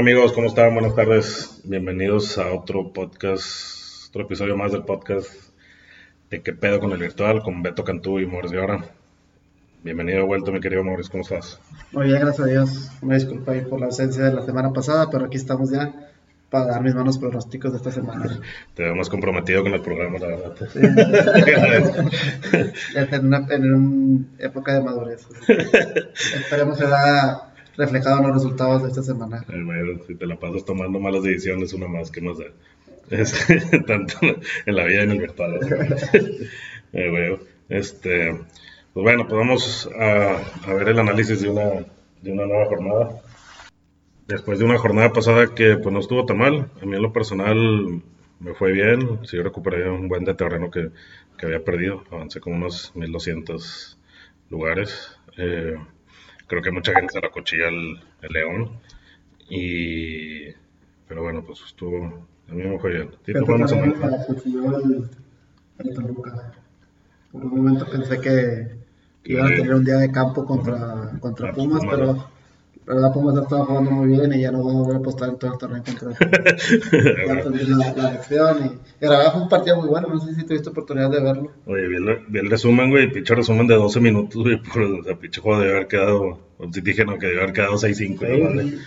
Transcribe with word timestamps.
Hola 0.00 0.12
amigos? 0.12 0.32
¿Cómo 0.32 0.46
están? 0.46 0.72
Buenas 0.72 0.94
tardes. 0.94 1.60
Bienvenidos 1.62 2.38
a 2.38 2.54
otro 2.54 2.90
podcast, 2.90 4.08
otro 4.08 4.22
episodio 4.22 4.56
más 4.56 4.72
del 4.72 4.82
podcast 4.82 5.28
de 6.30 6.40
¿Qué 6.40 6.54
pedo 6.54 6.80
con 6.80 6.92
el 6.92 6.98
virtual? 6.98 7.42
Con 7.42 7.62
Beto 7.62 7.84
Cantú 7.84 8.18
y 8.18 8.24
Morris 8.24 8.50
Guevara. 8.50 8.82
Bienvenido 9.84 10.20
de 10.20 10.24
vuelta, 10.24 10.52
mi 10.52 10.60
querido 10.60 10.82
Morris. 10.82 11.10
¿Cómo 11.10 11.22
estás? 11.22 11.60
Muy 11.92 12.06
bien, 12.06 12.18
gracias 12.18 12.46
a 12.46 12.50
Dios. 12.50 12.90
Me 13.02 13.16
disculpa 13.16 13.52
ahí 13.52 13.60
por 13.60 13.78
la 13.78 13.84
ausencia 13.86 14.24
de 14.24 14.32
la 14.32 14.42
semana 14.42 14.72
pasada, 14.72 15.10
pero 15.10 15.26
aquí 15.26 15.36
estamos 15.36 15.70
ya 15.70 15.92
para 16.48 16.64
dar 16.64 16.82
mis 16.82 16.94
manos 16.94 17.18
pronósticos 17.18 17.72
de 17.72 17.76
esta 17.76 17.92
semana. 17.92 18.40
Te 18.74 18.84
veo 18.84 18.94
más 18.94 19.10
comprometido 19.10 19.62
con 19.62 19.74
el 19.74 19.82
programa, 19.82 20.18
la 20.18 20.28
verdad. 20.28 20.54
Sí. 20.72 20.80
en, 22.96 23.26
una, 23.26 23.46
en 23.50 24.30
época 24.38 24.72
de 24.72 24.80
madurez. 24.80 25.28
Esperemos 26.34 26.78
que 26.78 26.86
da 26.86 27.49
reflejado 27.76 28.18
en 28.18 28.26
los 28.26 28.34
resultados 28.34 28.82
de 28.82 28.88
esta 28.88 29.02
semana. 29.02 29.44
si 30.06 30.14
te 30.14 30.26
la 30.26 30.38
pasas 30.38 30.64
tomando 30.64 31.00
malas 31.00 31.22
decisiones, 31.22 31.72
una 31.72 31.88
más, 31.88 32.10
que 32.10 32.20
más 32.20 32.38
da? 32.38 32.46
tanto 33.86 34.18
en 34.66 34.76
la 34.76 34.84
vida 34.84 35.00
y 35.00 35.04
en 35.04 35.10
el 35.10 35.18
virtual. 35.18 35.58
eh, 36.92 37.38
este, 37.68 38.32
pues 38.92 39.04
bueno, 39.04 39.26
pues 39.26 39.38
vamos 39.38 39.90
a, 39.98 40.72
ver 40.74 40.88
el 40.88 40.98
análisis 40.98 41.40
de 41.42 41.48
una, 41.48 41.86
de 42.22 42.32
una 42.32 42.46
nueva 42.46 42.66
jornada. 42.66 43.22
Después 44.26 44.58
de 44.58 44.64
una 44.64 44.78
jornada 44.78 45.12
pasada 45.12 45.54
que 45.54 45.76
pues 45.76 45.92
no 45.92 46.00
estuvo 46.00 46.24
tan 46.24 46.38
mal, 46.38 46.70
a 46.80 46.86
mí 46.86 46.96
en 46.96 47.02
lo 47.02 47.12
personal 47.12 48.02
me 48.38 48.54
fue 48.54 48.72
bien, 48.72 49.20
sí 49.24 49.40
recuperé 49.40 49.88
un 49.90 50.08
buen 50.08 50.24
de 50.24 50.34
terreno 50.34 50.70
que, 50.70 50.90
que 51.36 51.46
había 51.46 51.64
perdido, 51.64 52.04
avancé 52.10 52.40
con 52.40 52.54
unos 52.54 52.92
1200 52.94 53.98
lugares. 54.50 55.16
Eh, 55.36 55.76
creo 56.50 56.62
que 56.62 56.72
mucha 56.72 56.92
gente 56.92 57.12
se 57.12 57.20
la 57.20 57.30
cuchilla 57.30 57.68
el, 57.68 58.00
León. 58.28 58.70
Y. 59.48 60.50
Pero 61.06 61.22
bueno, 61.22 61.44
pues 61.44 61.60
estuvo. 61.64 62.26
A 62.48 62.52
mí 62.52 62.64
me 62.64 62.78
fue 62.78 62.90
bien. 62.92 63.10
Sí, 63.24 63.32
fue 63.32 63.54
una 63.54 63.68
semana. 63.68 63.94
Por 67.30 67.44
un 67.44 67.56
momento 67.56 67.88
pensé 67.88 68.20
que, 68.20 68.68
iban 69.24 69.46
a 69.46 69.56
tener 69.56 69.74
un 69.74 69.84
día 69.84 69.98
de 69.98 70.10
campo 70.10 70.44
contra, 70.44 71.12
contra 71.20 71.52
Pumas, 71.52 71.82
pero 71.88 72.28
pero 72.90 73.02
la 73.02 73.12
Pumas 73.12 73.36
estaba 73.36 73.66
jugando 73.66 73.92
muy 73.92 74.08
bien 74.08 74.32
y 74.32 74.40
ya 74.40 74.50
no 74.50 74.64
vamos 74.64 74.74
a 74.74 74.78
volver 74.80 74.96
a 74.96 74.98
apostar 74.98 75.28
en 75.28 75.38
todo 75.38 75.52
el 75.52 75.58
torneo 75.58 75.82
contra 75.84 76.08
la, 77.28 77.92
la 77.94 78.10
lección 78.10 78.80
y, 79.00 79.04
y 79.04 79.08
la 79.08 79.30
fue 79.30 79.42
un 79.42 79.48
partido 79.48 79.76
muy 79.76 79.88
bueno, 79.88 80.08
no 80.08 80.18
sé 80.18 80.34
si 80.34 80.44
tuviste 80.44 80.70
oportunidad 80.70 81.08
de 81.08 81.20
verlo. 81.20 81.52
Oye, 81.66 81.86
vi 81.86 81.96
el, 81.98 82.18
vi 82.26 82.40
el 82.40 82.50
resumen, 82.50 82.90
güey, 82.90 83.12
pinche 83.12 83.32
resumen 83.32 83.68
de 83.68 83.76
12 83.76 84.00
minutos, 84.00 84.42
güey, 84.42 84.60
por, 84.60 84.82
o 84.82 85.04
sea, 85.04 85.16
pinche 85.16 85.40
juego 85.40 85.60
debe 85.60 85.72
haber 85.72 85.86
quedado, 85.86 86.40
si 86.72 86.80
dije 86.80 87.04
no, 87.04 87.16
que 87.16 87.26
debe 87.28 87.42
haber 87.42 87.52
quedado 87.52 87.74
6-5, 87.74 87.94
sí, 87.94 88.78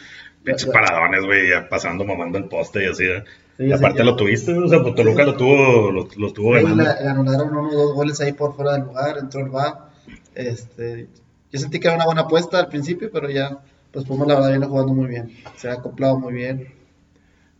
Pinches 0.43 0.65
paradones, 0.65 1.23
güey, 1.23 1.51
ya 1.51 1.69
pasando, 1.69 2.03
mamando 2.03 2.37
el 2.39 2.49
poste 2.49 2.83
y 2.83 2.87
así, 2.89 3.05
¿eh? 3.05 3.23
Sí, 3.55 3.67
y 3.67 3.71
aparte 3.71 3.99
sí, 3.99 4.05
lo 4.05 4.17
tuviste, 4.17 4.51
o 4.51 4.67
sea, 4.67 4.81
pues 4.81 4.95
Toluca 4.95 5.23
lo 5.23 5.37
tuvo, 5.37 5.91
lo, 5.91 6.09
lo 6.17 6.33
tuvo 6.33 6.51
ganando. 6.51 6.83
Le, 6.83 7.07
anularon 7.07 7.55
uno 7.55 7.69
o 7.69 7.73
dos 7.73 7.93
goles 7.93 8.19
ahí 8.19 8.33
por 8.33 8.53
fuera 8.53 8.73
del 8.73 8.81
lugar, 8.81 9.17
entró 9.17 9.39
el 9.39 9.49
VAR, 9.49 9.91
este, 10.35 11.07
yo 11.53 11.59
sentí 11.59 11.79
que 11.79 11.87
era 11.87 11.95
una 11.95 12.05
buena 12.05 12.21
apuesta 12.23 12.59
al 12.59 12.67
principio, 12.67 13.09
pero 13.09 13.29
ya 13.29 13.61
pues 13.93 14.05
Pumas 14.05 14.27
la 14.27 14.35
verdad 14.35 14.49
viene 14.49 14.65
jugando 14.65 14.93
muy 14.93 15.07
bien, 15.07 15.31
se 15.55 15.69
ha 15.69 15.73
acoplado 15.73 16.19
muy 16.19 16.33
bien 16.33 16.73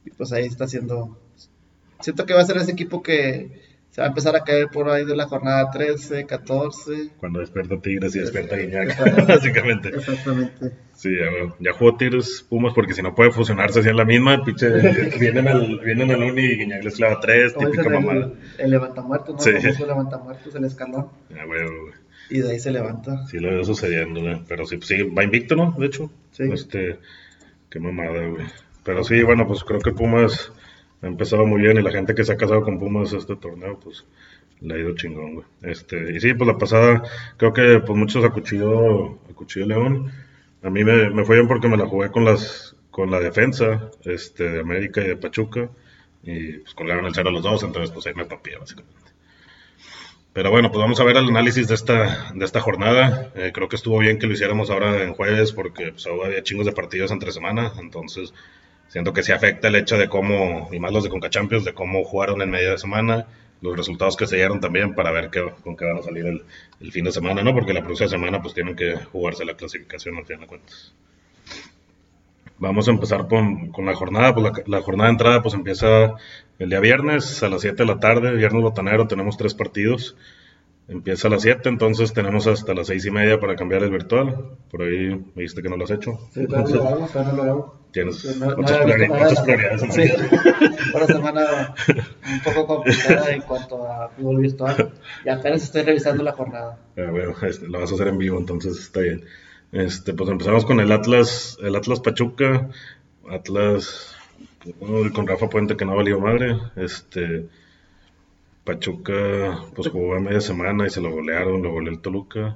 y 0.03 0.09
pues 0.09 0.33
ahí 0.33 0.45
está 0.45 0.65
haciendo, 0.65 1.17
siento 2.01 2.25
que 2.25 2.33
va 2.33 2.41
a 2.41 2.45
ser 2.45 2.57
ese 2.57 2.71
equipo 2.71 3.03
que 3.03 3.61
se 3.91 4.01
va 4.01 4.07
a 4.07 4.09
empezar 4.09 4.35
a 4.35 4.43
caer 4.43 4.69
por 4.69 4.89
ahí 4.89 5.05
de 5.05 5.15
la 5.15 5.27
jornada 5.27 5.69
13, 5.69 6.25
14. 6.25 7.11
Cuando 7.19 7.41
despierta 7.41 7.79
Tigres 7.79 8.15
y 8.15 8.21
despierta 8.21 8.55
Guiñac, 8.55 9.27
básicamente. 9.27 9.89
Exactamente. 9.89 10.71
Sí, 10.93 11.11
ya, 11.15 11.53
ya 11.59 11.77
jugó 11.77 11.95
Tigres 11.95 12.43
Pumas 12.49 12.73
porque 12.73 12.95
si 12.95 13.03
no 13.03 13.13
puede 13.13 13.31
fusionarse 13.31 13.81
así 13.81 13.89
en 13.89 13.97
la 13.97 14.05
misma, 14.05 14.43
pinche, 14.43 14.67
vienen 15.19 15.47
al, 15.47 15.79
vienen 15.81 16.09
al 16.09 16.23
Uni 16.23 16.41
y 16.41 16.57
Guiñac 16.57 16.83
les 16.83 16.95
clava 16.95 17.19
tres, 17.19 17.53
típica 17.55 17.87
mamada. 17.87 18.31
El, 18.57 18.65
el 18.65 18.71
levantamuertos, 18.71 19.35
¿no? 19.35 19.39
Sí. 19.39 19.51
El 19.51 19.87
levantamuertos, 19.87 20.55
el 20.55 20.65
escalón. 20.65 21.09
Ya, 21.29 21.45
güey, 21.45 21.61
güey. 21.61 22.02
Y 22.29 22.39
de 22.39 22.51
ahí 22.51 22.59
se 22.59 22.71
levanta. 22.71 23.25
Sí, 23.27 23.39
lo 23.39 23.49
veo 23.49 23.63
sucediendo, 23.63 24.21
güey. 24.21 24.41
Pero 24.47 24.65
sí, 24.65 24.79
sí, 24.81 25.03
va 25.03 25.23
invicto, 25.23 25.55
¿no? 25.55 25.75
De 25.77 25.87
hecho. 25.87 26.11
Sí. 26.31 26.43
Este, 26.51 26.99
qué 27.69 27.79
mamada, 27.79 28.27
güey. 28.27 28.45
Pero 28.83 29.03
sí, 29.03 29.21
bueno, 29.23 29.47
pues 29.47 29.63
creo 29.63 29.79
que 29.79 29.91
Pumas 29.91 30.51
ha 31.01 31.07
empezado 31.07 31.45
muy 31.45 31.61
bien 31.61 31.77
y 31.77 31.81
la 31.81 31.91
gente 31.91 32.15
que 32.15 32.23
se 32.23 32.33
ha 32.33 32.37
casado 32.37 32.63
con 32.63 32.79
Pumas 32.79 33.13
este 33.13 33.35
torneo, 33.35 33.79
pues 33.79 34.05
le 34.61 34.75
ha 34.75 34.77
ido 34.77 34.95
chingón, 34.95 35.35
güey. 35.35 35.45
Este, 35.61 36.15
y 36.15 36.19
sí, 36.19 36.33
pues 36.33 36.47
la 36.47 36.57
pasada, 36.57 37.03
creo 37.37 37.53
que 37.53 37.79
pues 37.85 37.97
muchos 37.97 38.23
acuchilló, 38.23 39.19
acuchilló 39.29 39.65
León. 39.65 40.11
A 40.63 40.69
mí 40.69 40.83
me, 40.83 41.09
me 41.09 41.25
fue 41.25 41.35
bien 41.35 41.47
porque 41.47 41.67
me 41.67 41.77
la 41.77 41.85
jugué 41.85 42.09
con 42.09 42.25
las 42.25 42.75
con 42.93 43.09
la 43.09 43.19
defensa 43.19 43.89
este, 44.05 44.49
de 44.49 44.59
América 44.61 45.01
y 45.01 45.07
de 45.07 45.17
Pachuca. 45.17 45.69
Y 46.21 46.59
pues 46.59 46.73
colgaron 46.73 47.05
el 47.05 47.13
cero 47.13 47.29
a 47.29 47.31
los 47.33 47.43
dos, 47.43 47.63
entonces 47.63 47.91
pues 47.91 48.07
ahí 48.07 48.13
me 48.13 48.25
papié, 48.25 48.55
básicamente. 48.57 49.02
Pero 50.33 50.49
bueno, 50.49 50.71
pues 50.71 50.81
vamos 50.81 50.99
a 50.99 51.03
ver 51.03 51.15
el 51.17 51.27
análisis 51.27 51.67
de 51.67 51.75
esta, 51.75 52.31
de 52.33 52.43
esta 52.43 52.59
jornada. 52.59 53.31
Eh, 53.35 53.51
creo 53.53 53.69
que 53.69 53.75
estuvo 53.75 53.99
bien 53.99 54.17
que 54.17 54.25
lo 54.25 54.33
hiciéramos 54.33 54.71
ahora 54.71 55.03
en 55.03 55.13
jueves 55.13 55.51
porque 55.51 55.91
pues, 55.91 56.07
había 56.07 56.41
chingos 56.41 56.65
de 56.65 56.71
partidos 56.71 57.11
entre 57.11 57.31
semana. 57.31 57.71
Entonces, 57.79 58.33
siento 58.87 59.13
que 59.13 59.21
sí 59.21 59.31
afecta 59.31 59.67
el 59.67 59.75
hecho 59.75 59.95
de 59.97 60.09
cómo, 60.09 60.69
y 60.71 60.79
más 60.79 60.91
los 60.91 61.03
de 61.03 61.11
Conca 61.11 61.29
Champions, 61.29 61.65
de 61.65 61.73
cómo 61.73 62.03
jugaron 62.03 62.41
en 62.41 62.49
media 62.49 62.75
semana, 62.79 63.27
los 63.61 63.77
resultados 63.77 64.17
que 64.17 64.25
se 64.25 64.37
dieron 64.37 64.59
también 64.59 64.95
para 64.95 65.11
ver 65.11 65.29
qué, 65.29 65.43
con 65.63 65.77
qué 65.77 65.85
van 65.85 65.99
a 65.99 66.01
salir 66.01 66.25
el, 66.25 66.43
el, 66.81 66.91
fin 66.91 67.05
de 67.05 67.11
semana, 67.11 67.43
¿no? 67.43 67.53
Porque 67.53 67.73
la 67.73 67.83
próxima 67.83 68.09
semana 68.09 68.41
pues 68.41 68.55
tienen 68.55 68.75
que 68.75 68.95
jugarse 68.95 69.45
la 69.45 69.53
clasificación 69.55 70.17
al 70.17 70.25
fin 70.25 70.39
de 70.39 70.47
cuentas. 70.47 70.93
Vamos 72.59 72.87
a 72.87 72.91
empezar 72.91 73.27
con, 73.27 73.71
con 73.71 73.85
la 73.85 73.95
jornada. 73.95 74.33
Pues 74.33 74.45
la, 74.45 74.77
la, 74.77 74.81
jornada 74.81 75.09
de 75.09 75.13
entrada 75.13 75.41
pues 75.41 75.53
empieza 75.53 76.15
el 76.59 76.69
día 76.69 76.79
viernes 76.79 77.43
a 77.43 77.49
las 77.49 77.61
7 77.61 77.75
de 77.77 77.85
la 77.85 77.99
tarde, 77.99 78.35
viernes 78.35 78.61
botanero, 78.61 79.07
tenemos 79.07 79.37
tres 79.37 79.53
partidos. 79.53 80.15
Empieza 80.87 81.29
a 81.29 81.31
las 81.31 81.43
7, 81.43 81.69
entonces 81.69 82.11
tenemos 82.11 82.45
hasta 82.45 82.73
las 82.73 82.87
6 82.87 83.05
y 83.05 83.11
media 83.11 83.39
para 83.39 83.55
cambiar 83.55 83.83
el 83.83 83.89
virtual. 83.89 84.57
Por 84.69 84.81
ahí 84.81 85.09
me 85.09 85.43
dijiste 85.43 85.61
que 85.61 85.69
no 85.69 85.77
lo 85.77 85.85
has 85.85 85.91
hecho. 85.91 86.19
Sí, 86.33 86.45
claro, 86.45 86.67
lo 86.67 86.87
hago, 86.87 87.07
claro, 87.07 87.35
lo 87.37 87.43
hago. 87.43 87.83
Tienes 87.93 88.37
no, 88.37 88.47
otras, 88.47 88.79
no, 88.79 88.83
priori 88.83 89.09
otras 89.09 89.41
prioridades. 89.41 89.81
Sí, 89.93 90.01
una 90.93 91.05
semana 91.05 91.75
un 92.31 92.39
poco 92.41 92.67
complicada 92.67 93.31
en 93.31 93.41
cuanto 93.43 93.87
a 93.87 94.09
fútbol 94.09 94.41
virtual. 94.41 94.91
Y 95.23 95.29
apenas 95.29 95.63
estoy 95.63 95.83
revisando 95.83 96.21
la 96.21 96.33
jornada. 96.33 96.79
Ah, 96.97 97.11
bueno, 97.11 97.33
este, 97.43 97.67
lo 97.67 97.79
vas 97.79 97.91
a 97.91 97.95
hacer 97.95 98.07
en 98.09 98.17
vivo, 98.17 98.37
entonces 98.37 98.77
está 98.77 98.99
bien. 98.99 99.23
Este, 99.73 100.13
pues 100.13 100.29
empezamos 100.29 100.65
con 100.65 100.79
el 100.79 100.91
Atlas, 100.91 101.57
el 101.59 101.75
Atlas 101.75 101.99
Pachuca. 101.99 102.69
Atlas 103.27 104.15
con 104.79 105.27
Rafa 105.27 105.49
Puente 105.49 105.75
que 105.75 105.83
no 105.83 105.95
valió 105.95 106.19
madre. 106.19 106.57
Este 106.75 107.47
Pachuca 108.63 109.65
pues 109.75 109.89
jugó 109.89 110.13
a 110.15 110.19
media 110.19 110.41
semana 110.41 110.85
y 110.85 110.91
se 110.91 111.01
lo 111.01 111.09
golearon, 111.09 111.63
lo 111.63 111.71
goleó 111.71 111.91
el 111.91 112.01
Toluca. 112.01 112.55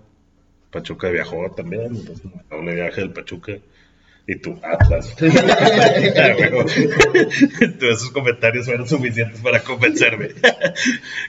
Pachuca 0.71 1.09
viajó 1.09 1.49
también, 1.55 1.95
entonces 1.95 2.31
doble 2.51 2.75
viaje 2.75 3.01
del 3.01 3.13
Pachuca. 3.13 3.53
Y 4.29 4.35
tu 4.39 4.59
Atlas. 4.61 5.15
esos 7.81 8.11
comentarios 8.11 8.65
fueron 8.65 8.85
suficientes 8.85 9.39
para 9.39 9.63
convencerme. 9.63 10.31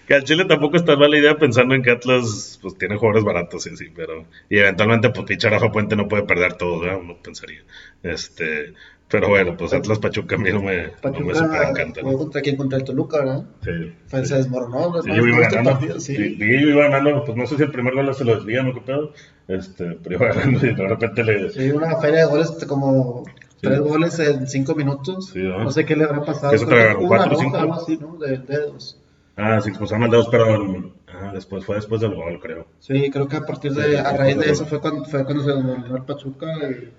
que 0.07 0.15
al 0.15 0.25
Chile 0.25 0.45
tampoco 0.47 0.77
está 0.77 0.97
mala 0.97 1.17
idea 1.17 1.37
pensando 1.37 1.77
en 1.77 1.83
que 1.85 1.93
Atlas 1.93 2.59
pues 2.61 2.77
tiene 2.77 2.97
jugadores 2.97 3.23
baratos 3.23 3.69
y 3.69 3.71
así, 3.71 3.89
pero. 3.95 4.27
Y 4.51 4.59
eventualmente, 4.59 5.11
pues 5.11 5.27
pinche 5.27 5.49
Rafa 5.49 5.71
Puente 5.71 5.95
no 5.95 6.09
puede 6.09 6.25
perder 6.25 6.55
todo, 6.55 6.81
¿verdad? 6.81 6.99
Uno 6.99 7.17
pensaría. 7.23 7.63
Este. 8.03 8.75
Pero 9.11 9.29
bueno, 9.29 9.57
pues 9.57 9.73
Atlas 9.73 9.99
Pachuca 9.99 10.37
a 10.37 10.39
mí 10.39 10.53
no 10.53 10.63
me, 10.63 10.89
Pachuca, 10.89 11.21
no 11.21 11.27
me 11.27 11.35
super 11.35 11.63
encanta. 11.63 12.03
¿no? 12.03 12.19
¿Contra 12.19 12.43
quién? 12.43 12.57
Contra 12.57 12.79
el 12.79 12.85
Toluca, 12.85 13.19
¿verdad? 13.19 13.45
Sí. 13.63 13.93
Pues 14.11 14.23
sí. 14.23 14.29
se 14.29 14.37
desmoronó. 14.37 15.03
Sí, 15.03 15.09
yo 15.09 15.27
iba 15.27 15.43
este 15.43 15.57
ganando. 15.57 15.71
Partido, 15.71 16.01
sí. 16.01 16.17
Sí, 16.17 16.39
yo 16.39 16.69
iba 16.69 16.89
ganando, 16.89 17.25
pues 17.25 17.37
no 17.37 17.47
sé 17.47 17.57
si 17.57 17.63
el 17.63 17.71
primer 17.71 17.95
gol 17.95 18.15
se 18.15 18.25
lo 18.25 18.37
desvían 18.37 18.69
o 18.69 18.75
qué 18.75 18.81
pedo, 18.83 19.13
este, 19.49 19.99
pero 20.03 20.17
iba 20.17 20.35
ganando 20.35 20.67
y 20.67 20.75
de 20.75 20.89
repente 20.89 21.25
le... 21.25 21.51
Sí, 21.51 21.71
una 21.71 21.97
feria 21.97 22.21
de 22.21 22.27
goles 22.27 22.51
como 22.69 23.25
tres 23.63 23.81
goles 23.81 24.19
en 24.19 24.47
cinco 24.47 24.75
minutos. 24.75 25.31
Sí, 25.33 25.41
¿no? 25.41 25.65
no 25.65 25.71
sé 25.71 25.87
qué 25.87 25.97
le 25.97 26.05
habrá 26.05 26.25
pasado. 26.25 26.53
Te 26.53 26.75
agarró 26.75 27.07
cuatro 27.07 27.37
o 27.37 27.41
cinco. 27.41 27.57
Algo 27.57 27.75
así, 27.75 27.97
¿no? 27.97 28.17
De 28.17 28.39
dedos. 28.39 29.01
Ah, 29.37 29.61
sí, 29.61 29.71
expulsaron 29.71 30.05
al 30.05 30.11
dedos, 30.11 30.29
pero 30.31 30.93
ah, 31.07 31.31
después 31.33 31.65
fue 31.65 31.77
después 31.77 32.01
del 32.01 32.15
gol, 32.15 32.41
creo. 32.41 32.67
Sí, 32.81 33.09
creo 33.11 33.29
que 33.29 33.37
a 33.37 33.47
partir 33.47 33.73
de, 33.73 33.99
a 33.99 34.13
raíz 34.17 34.37
de 34.37 34.51
eso 34.51 34.67
fue 34.67 34.81
cuando, 34.81 35.05
fue 35.05 35.25
cuando 35.25 35.45
se 35.45 35.53
desmoronó 35.53 35.97
el 35.97 36.03
Pachuca 36.03 36.47
y, 36.69 36.93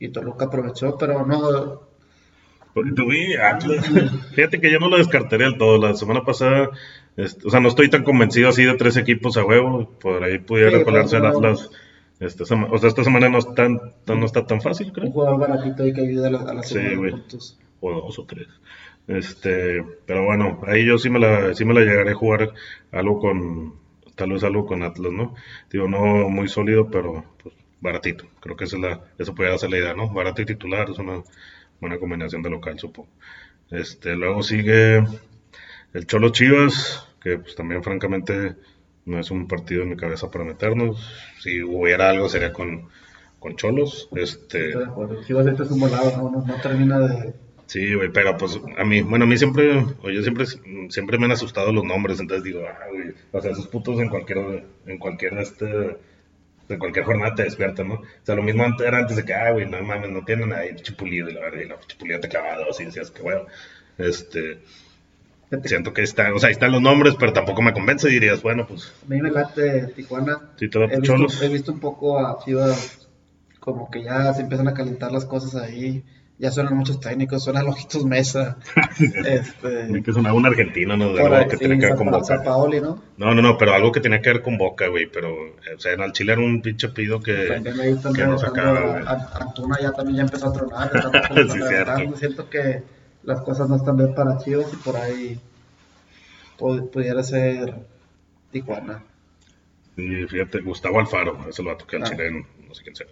y 0.00 0.08
Toluca 0.08 0.46
aprovechó, 0.46 0.96
pero 0.98 1.24
no 1.24 1.88
Tuve 2.72 3.40
Atlas. 3.40 3.84
Fíjate 4.34 4.60
que 4.60 4.70
yo 4.70 4.78
no 4.78 4.88
lo 4.88 4.96
descartaría 4.96 5.46
del 5.46 5.58
todo. 5.58 5.78
La 5.78 5.94
semana 5.94 6.24
pasada, 6.24 6.70
este, 7.16 7.46
o 7.46 7.50
sea, 7.50 7.60
no 7.60 7.68
estoy 7.68 7.90
tan 7.90 8.04
convencido 8.04 8.48
así 8.48 8.64
de 8.64 8.74
tres 8.74 8.96
equipos 8.96 9.36
a 9.36 9.44
huevo. 9.44 9.90
Por 10.00 10.22
ahí 10.22 10.38
pudiera 10.38 10.78
sí, 10.78 10.84
colarse 10.84 11.16
el 11.16 11.26
Atlas. 11.26 11.68
Este, 12.20 12.44
o 12.44 12.46
sea, 12.46 12.88
esta 12.88 13.04
semana 13.04 13.28
no, 13.28 13.38
es 13.38 13.54
tan, 13.54 13.80
no 14.06 14.24
está 14.24 14.46
tan 14.46 14.60
fácil, 14.60 14.92
creo. 14.92 15.06
Un 15.06 15.12
jugador 15.12 15.40
baratito 15.40 15.82
ahí 15.82 15.92
que 15.92 16.02
ayuda 16.02 16.28
a 16.28 16.30
la, 16.30 16.38
a 16.42 16.54
la 16.54 16.62
sí. 16.62 16.78
O 17.80 17.92
dos 17.92 18.18
o 18.18 18.24
tres. 18.24 18.46
Este, 19.08 19.82
pero 20.06 20.24
bueno, 20.24 20.60
ahí 20.66 20.86
yo 20.86 20.96
sí 20.98 21.10
me 21.10 21.18
la, 21.18 21.54
sí 21.54 21.64
me 21.64 21.74
la 21.74 21.80
llegaré 21.80 22.12
a 22.12 22.14
jugar 22.14 22.52
algo 22.92 23.18
con, 23.18 23.74
tal 24.14 24.32
vez 24.32 24.44
algo 24.44 24.66
con 24.66 24.82
Atlas, 24.82 25.12
¿no? 25.12 25.34
Digo, 25.70 25.88
no 25.88 26.28
muy 26.28 26.46
sólido, 26.46 26.88
pero 26.90 27.24
pues, 27.42 27.54
baratito. 27.80 28.26
Creo 28.40 28.56
que 28.56 28.64
esa, 28.64 28.76
es 28.76 28.82
la, 28.82 29.00
eso 29.18 29.34
puede 29.34 29.56
ser 29.58 29.70
la 29.70 29.78
idea, 29.78 29.94
¿no? 29.94 30.10
Barato 30.10 30.42
y 30.42 30.46
titular 30.46 30.88
es 30.90 30.98
una 30.98 31.22
buena 31.80 31.98
combinación 31.98 32.42
de 32.42 32.50
local, 32.50 32.78
supongo. 32.78 33.08
Este, 33.70 34.16
luego 34.16 34.42
sigue 34.42 35.04
el 35.92 36.06
Cholo 36.06 36.30
Chivas, 36.30 37.06
que 37.22 37.38
pues 37.38 37.54
también 37.54 37.82
francamente 37.82 38.56
no 39.04 39.18
es 39.18 39.30
un 39.30 39.48
partido 39.48 39.82
en 39.82 39.90
mi 39.90 39.96
cabeza 39.96 40.30
para 40.30 40.44
meternos. 40.44 41.08
Si 41.40 41.62
hubiera 41.62 42.10
algo 42.10 42.28
sería 42.28 42.52
con, 42.52 42.88
con 43.38 43.56
Cholos. 43.56 44.08
Este, 44.14 44.72
Chivas 45.26 45.46
este 45.46 45.62
es 45.62 45.70
un 45.70 45.80
volado, 45.80 46.30
no, 46.30 46.44
no, 46.46 46.60
termina 46.60 46.98
de... 47.00 47.34
Sí, 47.66 47.94
güey, 47.94 48.10
pero 48.10 48.36
pues 48.36 48.60
a 48.78 48.84
mí, 48.84 49.00
bueno, 49.02 49.26
a 49.26 49.28
mí 49.28 49.38
siempre, 49.38 49.84
o 50.02 50.10
yo 50.10 50.22
siempre, 50.22 50.44
siempre 50.88 51.18
me 51.18 51.26
han 51.26 51.30
asustado 51.30 51.72
los 51.72 51.84
nombres, 51.84 52.18
entonces 52.18 52.42
digo, 52.42 52.62
ah, 52.66 52.88
güey, 52.90 53.14
o 53.30 53.40
sea, 53.40 53.52
esos 53.52 53.68
putos 53.68 54.00
en 54.00 54.08
cualquier, 54.08 54.64
en 54.86 54.98
cualquier, 54.98 55.38
este, 55.38 55.96
en 56.70 56.78
cualquier 56.78 57.04
jornada 57.04 57.34
te 57.34 57.44
despiertan, 57.44 57.88
¿no? 57.88 57.94
O 57.94 58.04
sea, 58.22 58.34
lo 58.34 58.42
mismo 58.42 58.64
era 58.84 58.98
antes 58.98 59.16
de 59.16 59.24
que, 59.24 59.34
ah, 59.34 59.50
güey, 59.52 59.66
no 59.66 59.82
mames, 59.82 60.10
no 60.10 60.24
tienen 60.24 60.52
ahí 60.52 60.74
chipulido 60.76 61.28
y 61.28 61.34
la 61.34 61.40
verdad, 61.40 61.60
y 61.60 61.68
la 61.68 61.80
chipulido 61.80 62.20
te 62.20 62.28
clavado, 62.28 62.70
así 62.70 62.84
decías 62.84 63.10
que, 63.10 63.22
bueno, 63.22 63.46
este, 63.98 64.60
Siento 65.64 65.92
que 65.92 66.02
está, 66.02 66.32
o 66.32 66.38
sea, 66.38 66.46
ahí 66.48 66.52
están 66.52 66.70
los 66.70 66.80
nombres, 66.80 67.16
pero 67.18 67.32
tampoco 67.32 67.60
me 67.60 67.72
convence. 67.72 68.08
Dirías, 68.08 68.40
bueno, 68.40 68.66
pues. 68.68 68.92
A 69.02 69.08
mí 69.08 69.20
me 69.20 69.30
late 69.30 69.88
Tijuana. 69.96 70.52
Sí, 70.56 70.68
te 70.68 70.78
he, 70.78 71.00
visto, 71.00 71.44
he 71.44 71.48
visto 71.48 71.72
un 71.72 71.80
poco 71.80 72.24
a 72.24 72.38
Chivas, 72.38 73.08
como 73.58 73.90
que 73.90 74.04
ya 74.04 74.32
se 74.32 74.42
empiezan 74.42 74.68
a 74.68 74.74
calentar 74.74 75.10
las 75.10 75.24
cosas 75.24 75.60
ahí. 75.60 76.04
Ya 76.40 76.50
suenan 76.50 76.74
muchos 76.74 76.98
técnicos, 77.00 77.44
suena 77.44 77.62
Lojitos 77.62 78.02
Mesa. 78.06 78.56
este, 79.26 80.02
que 80.02 80.10
suena 80.10 80.32
un 80.32 80.46
argentino, 80.46 80.96
¿no? 80.96 81.12
De 81.12 81.22
algo 81.22 81.50
que 81.50 81.58
tiene 81.58 81.78
que 81.78 81.84
ver 81.84 81.96
con 81.96 82.10
Boca. 82.10 82.42
Paoli, 82.42 82.80
¿no? 82.80 83.02
No, 83.18 83.34
no, 83.34 83.42
no, 83.42 83.58
pero 83.58 83.74
algo 83.74 83.92
que 83.92 84.00
tiene 84.00 84.22
que 84.22 84.30
ver 84.30 84.40
con 84.40 84.56
Boca, 84.56 84.88
güey. 84.88 85.06
Pero, 85.06 85.34
o 85.34 85.78
sea, 85.78 85.92
en 85.92 86.00
el 86.00 86.12
Chile 86.12 86.32
era 86.32 86.40
un 86.40 86.62
pinche 86.62 86.88
pido 86.88 87.20
que, 87.20 87.62
que 88.16 88.24
no 88.24 88.38
sacaba. 88.38 89.00
Antuna 89.38 89.76
ya 89.82 89.92
también 89.92 90.16
ya 90.16 90.22
empezó 90.22 90.48
a 90.48 90.52
tronar. 90.54 90.90
sí, 91.52 91.60
cierto. 91.68 92.16
Siento 92.16 92.48
que 92.48 92.84
las 93.22 93.42
cosas 93.42 93.68
no 93.68 93.76
están 93.76 93.98
bien 93.98 94.14
para 94.14 94.38
Chivas 94.38 94.72
y 94.72 94.76
por 94.76 94.96
ahí 94.96 95.38
pudiera 96.56 97.22
ser 97.22 97.74
Tijuana. 98.50 99.02
Y 99.98 100.24
fíjate, 100.24 100.62
Gustavo 100.62 101.00
Alfaro, 101.00 101.46
ese 101.50 101.62
lo 101.62 101.68
va 101.68 101.74
a 101.74 101.78
tocar 101.78 101.96
el 101.96 102.06
ah. 102.06 102.08
chileno, 102.08 102.46
no 102.66 102.74
sé 102.74 102.82
quién 102.82 102.96
sea. 102.96 103.06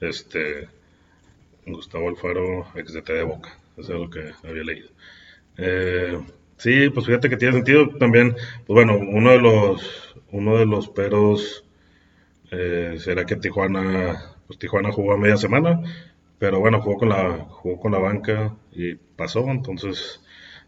Este, 0.00 0.68
Gustavo 1.66 2.08
Alfaro, 2.08 2.66
ex 2.74 2.92
de 2.92 3.02
T 3.02 3.12
de 3.12 3.22
Boca, 3.22 3.58
eso 3.76 3.94
es 3.94 4.00
lo 4.00 4.10
que 4.10 4.32
había 4.46 4.64
leído. 4.64 4.88
Eh, 5.56 6.18
sí, 6.56 6.90
pues 6.90 7.06
fíjate 7.06 7.28
que 7.28 7.36
tiene 7.36 7.54
sentido 7.54 7.88
también, 7.98 8.34
pues 8.66 8.74
bueno, 8.74 8.96
uno 8.96 9.30
de 9.30 9.40
los, 9.40 10.16
uno 10.32 10.58
de 10.58 10.66
los 10.66 10.88
peros 10.88 11.64
eh, 12.50 12.96
será 12.98 13.24
que 13.24 13.36
Tijuana, 13.36 14.36
pues 14.46 14.58
Tijuana 14.58 14.92
jugó 14.92 15.14
a 15.14 15.18
media 15.18 15.36
semana, 15.36 15.80
pero 16.38 16.60
bueno, 16.60 16.80
jugó 16.80 16.98
con 16.98 17.08
la, 17.08 17.46
jugó 17.48 17.80
con 17.80 17.92
la 17.92 17.98
banca 17.98 18.54
y 18.72 18.94
pasó, 18.94 19.48
entonces, 19.48 20.20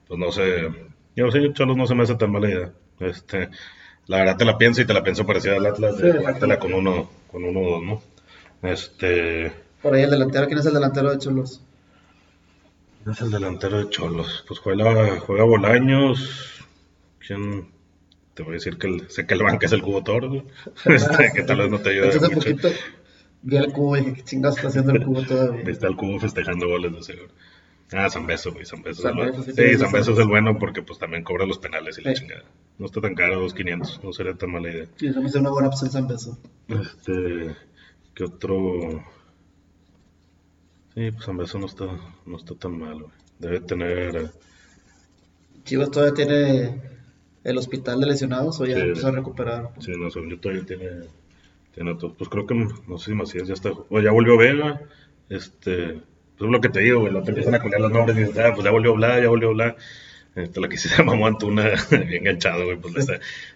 pues 0.06 0.18
no 0.18 0.32
sé, 0.32 0.70
yo 1.14 1.30
sí, 1.30 1.52
Cholos 1.52 1.76
no 1.76 1.86
se 1.86 1.94
me 1.94 2.02
hace 2.02 2.14
tan 2.14 2.30
mala 2.30 2.50
idea. 2.50 2.72
Este, 3.00 3.48
la 4.06 4.18
verdad 4.18 4.36
te 4.36 4.44
la 4.44 4.58
pienso 4.58 4.82
y 4.82 4.86
te 4.86 4.94
la 4.94 5.02
pienso 5.02 5.26
parecida 5.26 5.56
al 5.56 5.66
Atlas, 5.66 5.98
de 5.98 6.12
sí, 6.12 6.58
con 6.60 6.74
uno, 6.74 7.10
con 7.30 7.44
uno 7.44 7.60
o 7.60 7.70
dos, 7.70 7.82
¿no? 7.82 8.02
Este. 8.62 9.65
Por 9.82 9.94
ahí 9.94 10.02
el 10.02 10.10
delantero, 10.10 10.46
¿quién 10.46 10.58
es 10.58 10.66
el 10.66 10.74
delantero 10.74 11.10
de 11.10 11.18
Cholos? 11.18 11.62
¿Quién 13.02 13.12
es 13.12 13.20
el 13.20 13.30
delantero 13.30 13.78
de 13.78 13.90
Cholos? 13.90 14.44
Pues 14.46 14.60
juega, 14.60 15.20
juega 15.20 15.44
Bolaños. 15.44 16.64
¿Quién? 17.24 17.68
Te 18.34 18.42
voy 18.42 18.52
a 18.52 18.54
decir 18.54 18.78
que 18.78 18.86
el, 18.86 19.10
sé 19.10 19.26
que 19.26 19.34
el 19.34 19.42
banca 19.42 19.66
es 19.66 19.72
el 19.72 19.82
cubo 19.82 20.02
tordo. 20.02 20.44
Este, 20.84 21.32
que 21.34 21.42
tal 21.42 21.58
vez 21.58 21.70
no 21.70 21.78
te 21.78 21.90
ayude. 21.90 22.12
Entonces, 22.12 22.34
mucho. 22.34 22.50
poquito 22.50 22.68
vi 23.46 23.56
el 23.56 23.72
cubo 23.72 23.96
y 23.96 24.00
dije, 24.00 24.14
¿qué 24.14 24.22
chingados 24.24 24.56
está 24.56 24.68
haciendo 24.68 24.92
el 24.92 25.04
cubo 25.04 25.22
todavía? 25.22 25.62
Está 25.70 25.86
el 25.86 25.96
cubo 25.96 26.18
festejando 26.18 26.68
goles 26.68 26.92
de 26.92 27.02
seguro. 27.02 27.32
Ah, 27.92 28.10
San 28.10 28.26
Beso, 28.26 28.52
güey, 28.52 28.64
San 28.64 28.82
Beso. 28.82 29.08
Sí, 29.44 29.78
San 29.78 29.92
Beso 29.92 30.12
es 30.12 30.18
el 30.18 30.26
bueno 30.26 30.58
porque 30.58 30.82
pues 30.82 30.98
también 30.98 31.22
cobra 31.22 31.46
los 31.46 31.58
penales 31.58 31.98
y 31.98 32.02
la 32.02 32.14
chingada. 32.14 32.44
No 32.78 32.86
está 32.86 33.00
tan 33.00 33.14
caro, 33.14 33.46
2.500, 33.46 34.02
no 34.02 34.12
sería 34.12 34.34
tan 34.34 34.50
mala 34.50 34.70
idea. 34.70 34.86
Sí, 34.96 35.08
me 35.10 35.26
hace 35.26 35.38
una 35.38 35.50
buena 35.50 35.68
opción 35.68 35.90
San 35.90 36.08
Beso. 36.08 36.36
Este, 36.66 37.54
¿qué 38.14 38.24
otro? 38.24 39.04
Sí, 40.96 41.10
pues 41.10 41.26
San 41.26 41.36
Beso 41.36 41.58
no 41.58 41.66
está, 41.66 41.84
no 42.24 42.36
está 42.38 42.54
tan 42.54 42.78
mal, 42.78 42.94
güey. 42.94 43.12
Debe 43.38 43.60
tener... 43.60 44.30
Chivas 45.64 45.90
todavía 45.90 46.14
tiene 46.14 46.80
el 47.44 47.58
hospital 47.58 48.00
de 48.00 48.06
lesionados 48.06 48.58
o 48.60 48.64
ya 48.64 48.78
empezó 48.78 49.08
a 49.08 49.10
recuperar. 49.10 49.72
Sí, 49.78 49.92
no, 49.92 50.08
yo 50.08 50.40
todavía 50.40 50.64
tiene, 50.64 50.88
tiene 51.74 51.92
otro. 51.92 52.14
Pues 52.14 52.30
creo 52.30 52.46
que, 52.46 52.54
no 52.54 52.96
sé 52.96 53.10
si 53.10 53.14
Macías 53.14 53.46
ya 53.46 53.52
está, 53.52 53.72
o 53.90 54.00
ya 54.00 54.10
volvió 54.10 54.38
Vega, 54.38 54.80
este... 55.28 56.00
Pues 56.38 56.50
lo 56.50 56.60
que 56.62 56.70
te 56.70 56.80
digo, 56.80 57.00
güey, 57.00 57.12
lo 57.12 57.22
te 57.22 57.30
empiezan 57.30 57.54
a 57.54 57.58
cambiar 57.58 57.80
los 57.82 57.92
nombres 57.92 58.16
y 58.16 58.20
dices, 58.20 58.38
ah, 58.38 58.52
pues 58.54 58.64
ya 58.64 58.70
volvió 58.70 58.90
a 58.90 58.94
hablar, 58.94 59.22
ya 59.22 59.28
volvió 59.28 59.48
a 59.48 59.50
hablar. 59.50 59.76
Este, 60.34 60.60
lo 60.60 60.68
que 60.68 60.78
sí 60.78 60.88
se 60.88 60.96
llama 61.02 61.26
Antuna, 61.26 61.72
bien 61.90 62.14
enganchado, 62.14 62.64
güey, 62.64 62.78
pues 62.78 63.06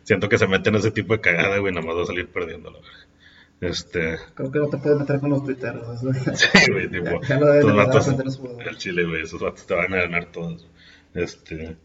siento 0.02 0.28
que 0.28 0.36
se 0.36 0.46
mete 0.46 0.68
en 0.68 0.76
ese 0.76 0.90
tipo 0.90 1.14
de 1.14 1.20
cagada, 1.22 1.58
güey, 1.58 1.72
nada 1.72 1.86
más 1.86 1.96
va 1.96 2.02
a 2.02 2.06
salir 2.06 2.28
perdiendo, 2.28 2.70
la 2.70 2.80
verdad. 2.80 3.19
Este... 3.60 4.16
Creo 4.34 4.50
que 4.50 4.58
no 4.58 4.68
te 4.68 4.78
puedes 4.78 4.98
meter 4.98 5.20
con 5.20 5.30
los 5.30 5.44
tuiteros. 5.44 6.00
Sí, 6.34 6.72
güey, 6.72 6.88
tipo, 6.88 7.20
ya, 7.28 7.38
ya 7.38 7.72
vatos, 7.72 8.08
el 8.08 8.76
chile, 8.78 9.04
güey, 9.04 9.22
esos 9.22 9.40
vatos 9.40 9.66
te 9.66 9.74
van 9.74 9.92
a 9.94 9.98
ganar 9.98 10.26
todos. 10.26 10.66
Este... 11.14 11.76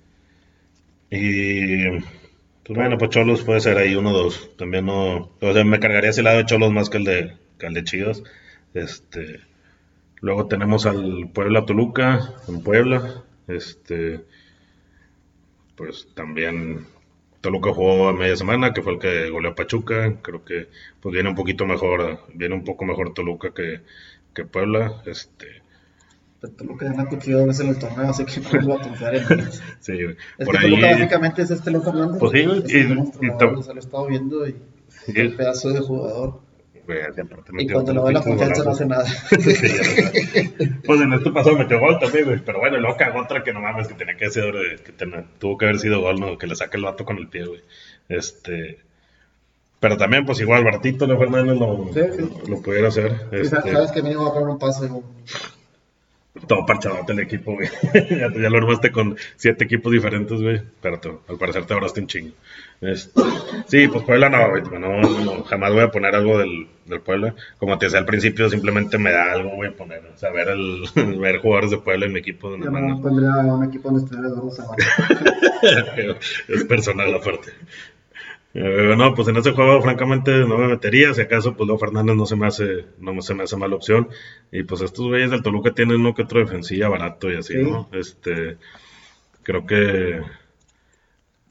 Y... 1.10 1.89
Pues 2.63 2.80
bueno, 2.80 2.98
pues 2.98 3.12
Cholos 3.12 3.44
puede 3.44 3.60
ser 3.60 3.77
ahí 3.77 3.95
uno 3.95 4.12
o 4.12 4.24
dos. 4.24 4.56
También 4.57 4.86
no... 4.86 5.31
O 5.39 5.54
sea, 5.54 5.63
me 5.63 5.80
cargaría 5.80 6.10
ese 6.10 6.24
lado 6.24 6.38
de 6.38 6.45
Cholos 6.45 6.72
más 6.72 6.89
que 6.89 6.98
el 6.98 7.04
de, 7.04 7.38
que 7.60 7.68
el 7.68 7.74
de 7.74 7.83
Chivas. 7.83 8.24
Este... 8.74 9.42
Luego 10.21 10.48
tenemos 10.48 10.86
al 10.86 11.30
Puebla 11.33 11.66
Toluca 11.66 12.33
en 12.48 12.63
Puebla. 12.63 13.24
Este, 13.48 14.21
pues 15.75 16.07
también 16.16 16.88
Toluca 17.45 17.71
jugó 17.71 18.07
a 18.07 18.13
media 18.13 18.36
semana, 18.36 18.74
que 18.74 18.81
fue 18.81 18.94
el 18.94 19.00
que 19.00 19.30
goleó 19.30 19.52
a 19.52 19.56
Pachuca. 19.56 20.18
Creo 20.23 20.44
que 20.44 20.68
pues 20.99 21.14
viene 21.14 21.30
un 21.30 21.35
poquito 21.35 21.68
mejor, 21.68 22.21
viene 22.33 22.56
un 22.56 22.64
poco 22.64 22.85
mejor 22.85 23.14
Toluca 23.14 23.54
que, 23.54 23.81
que 24.33 24.45
Puebla. 24.45 25.04
Este, 25.06 25.61
Toluca 26.57 26.87
ya 26.87 26.94
me 26.97 27.04
ha 27.04 27.06
cuchillado 27.06 27.44
a 27.44 27.45
veces 27.45 27.61
en 27.61 27.69
el 27.69 27.78
torneo, 27.78 28.09
así 28.09 28.25
que 28.25 28.42
no 28.42 28.61
lo 28.61 28.73
a 28.73 28.81
confiar 28.81 29.16
en 29.16 29.40
él. 29.40 29.52
sí, 29.80 29.94
Es 30.40 30.47
que 30.49 30.57
Toluca 30.57 30.87
básicamente 30.90 31.42
es 31.44 31.52
este 31.52 31.69
Los 31.69 31.85
Hernández. 31.85 32.19
Pues 32.19 32.31
sí, 32.31 32.40
y, 32.40 32.78
y, 32.78 32.81
y, 32.81 33.28
lo 33.28 33.73
he 33.75 33.78
estado 33.78 34.07
viendo 34.07 34.47
y 34.47 34.56
el 35.14 35.35
pedazo 35.35 35.69
de 35.69 35.81
jugador 35.81 36.42
y 37.57 37.68
cuando 37.68 37.94
le 37.94 37.99
doy 37.99 38.13
la 38.13 38.21
confianza 38.21 38.63
no 38.63 38.71
hace 38.71 38.85
nada. 38.85 39.06
pues 40.85 41.01
en 41.01 41.13
esto 41.13 41.33
pasó 41.33 41.56
metió 41.57 41.80
gol 41.80 41.99
también, 41.99 42.25
güey. 42.25 42.39
Pero 42.39 42.59
bueno, 42.59 42.77
luego 42.77 42.97
cagó 42.97 43.21
otra 43.21 43.44
que 43.44 43.54
no 43.54 43.61
mames, 43.61 43.87
que 43.87 43.94
tenía 43.95 44.15
que 44.18 44.30
ser, 44.30 44.54
que 44.83 44.94
tuvo 45.39 45.57
que 45.57 45.65
haber 45.65 45.80
sido 45.80 46.01
gol, 46.01 46.19
¿no? 46.19 46.37
Que 46.37 46.47
le 46.47 46.56
saque 46.56 46.77
el 46.77 46.83
vato 46.83 47.06
con 47.06 47.18
el 47.18 47.27
pie, 47.27 47.45
güey. 47.45 47.61
Este. 48.09 48.80
Pero 49.80 49.97
también, 49.97 50.25
pues 50.25 50.39
igual, 50.39 50.63
Bartito 50.63 51.06
de 51.06 51.18
Fernández 51.18 51.57
lo, 51.57 51.92
lo 52.47 52.61
pudiera 52.61 52.87
hacer. 52.87 53.27
Este, 53.31 53.49
sabes 53.49 53.92
que 53.92 54.01
me 54.01 54.11
iba 54.11 54.27
a 54.27 54.33
poner 54.33 54.49
un 54.49 54.59
pase, 54.59 54.89
todo 56.47 56.65
parchadote 56.65 57.13
el 57.13 57.19
equipo, 57.19 57.54
güey. 57.54 57.69
ya, 58.09 58.27
lo 58.27 58.57
armaste 58.57 58.92
con 58.92 59.15
siete 59.35 59.63
equipos 59.63 59.92
diferentes, 59.92 60.42
güey. 60.42 60.61
Pero 60.81 60.99
al 61.27 61.37
parecer 61.37 61.65
te 61.65 61.73
ahorraste 61.73 62.01
un 62.01 62.07
chingo. 62.07 62.33
Este, 62.81 63.21
sí, 63.68 63.87
pues 63.87 64.04
Puebla 64.04 64.30
no, 64.30 64.49
güey. 64.49 64.63
No, 64.80 65.44
jamás 65.44 65.71
voy 65.71 65.83
a 65.83 65.92
poner 65.92 66.13
algo 66.13 66.37
del, 66.37 66.68
del 66.85 66.99
Puebla. 67.01 67.35
Como 67.57 67.77
te 67.77 67.85
decía 67.85 67.99
al 67.99 68.06
principio, 68.06 68.49
simplemente 68.49 68.97
me 68.97 69.11
da 69.11 69.31
algo, 69.31 69.56
voy 69.56 69.68
a 69.68 69.75
poner. 69.75 70.04
O 70.13 70.18
sea, 70.18 70.31
ver, 70.31 70.49
el, 70.49 70.83
ver 71.19 71.39
jugadores 71.39 71.71
de 71.71 71.77
Puebla 71.77 72.06
en 72.06 72.13
mi 72.13 72.19
equipo. 72.19 72.49
Donde 72.49 72.69
no 72.69 73.01
pondría 73.01 73.30
un 73.37 73.63
equipo 73.63 73.89
donde 73.89 74.04
estuviera 74.04 74.30
Eduardo 74.30 74.51
es 76.49 76.63
personal 76.65 77.13
aparte. 77.13 77.51
Eh, 78.57 78.95
no, 78.97 79.14
pues 79.14 79.28
en 79.28 79.35
ese 79.35 79.52
juego 79.52 79.81
francamente 79.81 80.31
no 80.31 80.57
me 80.57 80.69
metería, 80.69 81.14
si 81.14 81.19
acaso 81.19 81.57
pues 81.57 81.68
Leo 81.68 81.78
Fernández 81.78 82.16
no 82.16 82.26
se 82.26 82.38
me 82.38 82.47
hace, 82.47 82.85
no 83.00 83.21
se 83.21 83.33
me 83.33 83.44
hace 83.44 83.57
mala 83.57 83.76
opción. 83.76 84.07
Y 84.50 84.64
pues 84.64 84.80
estos 84.80 85.07
güeyes 85.07 85.30
del 85.30 85.44
Toluca 85.44 85.74
tienen 85.74 85.97
uno 85.97 86.16
que 86.16 86.21
otro 86.21 86.40
defensiva 86.40 86.88
barato 86.88 87.30
y 87.30 87.35
así, 87.35 87.57
¿no? 87.57 87.90
Este, 87.92 88.57
creo 89.44 89.66
que 89.66 90.21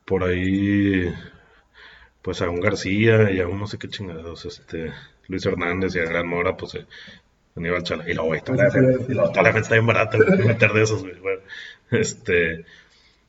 por 0.06 0.24
ahí, 0.24 1.12
pues 2.22 2.40
a 2.40 2.48
un 2.48 2.60
García 2.60 3.30
y 3.30 3.40
a 3.40 3.48
un 3.48 3.60
no 3.60 3.66
sé 3.66 3.76
qué 3.78 3.88
chingados, 3.88 4.46
este, 4.46 4.90
Luis 5.28 5.44
Hernández 5.44 5.94
y 5.96 5.98
a 5.98 6.04
Gran 6.04 6.26
Mora, 6.26 6.56
pues 6.56 6.74
eh, 6.76 6.86
Aníbal 7.54 7.82
Chala. 7.82 8.08
Y 8.08 8.14
luego, 8.14 8.28
güey, 8.28 8.40
toda, 8.40 8.64
la 8.64 8.70
defensa 8.70 9.58
está 9.58 9.74
bien 9.74 9.86
barata, 9.86 10.16
meter 10.16 10.72
de 10.72 10.82
esos, 10.82 11.02
güey. 11.02 11.20
Bueno, 11.20 11.42
este, 11.90 12.64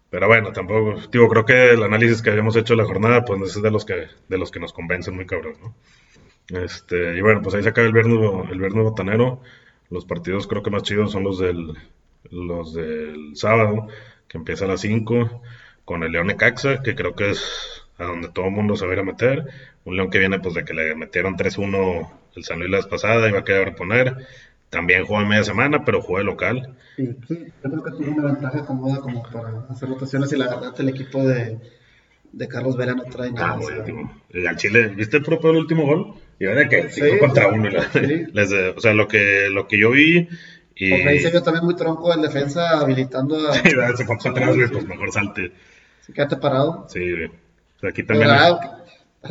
pero 0.10 0.28
bueno, 0.28 0.54
tampoco, 0.54 1.02
digo, 1.12 1.28
creo 1.30 1.46
que 1.46 1.72
el 1.72 1.84
análisis 1.84 2.22
que 2.22 2.30
habíamos 2.30 2.56
hecho 2.56 2.74
de 2.74 2.82
la 2.82 2.86
jornada, 2.86 3.26
pues 3.26 3.56
es 3.56 3.62
de 3.62 3.72
los 3.72 3.86
que, 3.86 4.08
de 4.28 4.38
los 4.38 4.52
que 4.52 4.60
nos 4.60 4.74
convencen 4.74 5.16
muy 5.16 5.26
cabrón, 5.26 5.56
¿no? 5.62 5.76
Este, 6.50 7.18
y 7.18 7.22
bueno, 7.22 7.42
pues 7.42 7.56
ahí 7.56 7.64
se 7.64 7.70
acaba 7.70 7.88
el 7.88 7.94
viernes, 7.94 8.20
el 8.52 8.60
viernes 8.60 8.84
botanero. 8.84 9.42
Los 9.90 10.06
partidos 10.06 10.48
creo 10.48 10.64
que 10.64 10.72
más 10.72 10.84
chidos 10.84 11.12
son 11.12 11.24
los 11.24 11.40
del, 11.40 11.74
los 12.30 12.74
del 12.74 13.36
sábado, 13.36 13.88
que 14.28 14.38
empieza 14.38 14.66
a 14.66 14.68
las 14.70 14.82
5, 14.82 15.42
con 15.86 16.04
el 16.04 16.12
León 16.12 16.34
Caxa, 16.38 16.82
que 16.82 16.96
creo 16.96 17.16
que 17.16 17.32
es 17.32 17.86
a 17.98 18.06
donde 18.06 18.30
todo 18.30 18.46
el 18.46 18.52
mundo 18.52 18.76
se 18.76 18.86
va 18.86 18.92
a 18.92 18.96
ir 18.96 19.00
a 19.00 19.04
meter. 19.04 19.46
Un 19.86 19.96
León 19.96 20.10
que 20.10 20.20
viene 20.20 20.40
pues 20.40 20.56
de 20.56 20.66
que 20.66 20.74
le 20.74 20.96
metieron 20.96 21.36
3-1 21.36 22.10
el 22.36 22.44
San 22.44 22.60
Luis 22.60 22.72
la 22.72 22.78
vez 22.78 22.88
pasada 22.88 23.30
y 23.30 23.32
va 23.32 23.40
a 23.40 23.44
querer 23.44 23.66
reponer. 23.66 24.28
También 24.70 25.06
juega 25.06 25.26
media 25.26 25.44
semana, 25.44 25.84
pero 25.86 26.02
juega 26.02 26.24
local. 26.24 26.76
Sí, 26.96 27.08
sí, 27.28 27.46
yo 27.64 27.70
creo 27.70 27.84
que 27.84 27.92
tuvo 27.92 28.12
una 28.12 28.26
ventaja 28.32 28.66
cómoda 28.66 29.00
como 29.02 29.22
para 29.24 29.66
hacer 29.70 29.90
rotaciones 29.90 30.32
y 30.32 30.38
la 30.38 30.48
verdad 30.48 30.74
el 30.80 30.90
equipo 30.90 31.24
de, 31.26 31.60
de 32.32 32.48
Carlos 32.48 32.78
Vera 32.78 32.94
no 32.96 33.04
trae 33.04 33.32
nada. 33.32 33.54
Ah, 33.54 33.56
buenísimo. 33.58 34.12
Y 34.34 34.46
al 34.46 34.56
Chile, 34.58 34.88
¿viste 34.96 35.18
el 35.18 35.24
propio 35.24 35.52
el 35.52 35.58
último 35.58 35.86
gol? 35.86 36.14
Y 36.40 36.46
de 36.46 36.68
que 36.70 36.90
Sí, 36.90 37.02
cinco 37.02 37.20
contra 37.20 37.50
sí, 37.50 37.56
uno. 37.56 37.70
sí. 37.94 38.00
de- 38.34 38.74
o 38.76 38.80
sea, 38.80 38.94
lo 38.94 39.08
que, 39.08 39.50
lo 39.50 39.68
que 39.68 39.78
yo 39.78 39.92
vi. 39.92 40.28
Y 40.78 40.90
Porque 40.92 41.10
ahí 41.10 41.20
se 41.20 41.32
vio 41.32 41.42
también 41.42 41.64
muy 41.66 41.76
tronco 41.76 42.14
el 42.14 42.22
defensa 42.22 42.80
habilitando 42.80 43.50
a... 43.50 43.54
Sí, 43.64 43.70
se 43.98 44.06
fue 44.06 44.18
para 44.18 44.52
atrás, 44.52 44.70
pues 44.72 44.86
mejor 44.86 45.12
salte. 45.12 45.52
Sí, 46.06 46.14
quédate 46.14 46.38
parado. 46.38 46.86
Sí, 46.90 47.00
güey. 47.12 47.26
O 47.26 47.80
sea, 47.80 47.90
aquí 47.90 48.04
Pero, 48.04 48.20
también. 48.20 48.30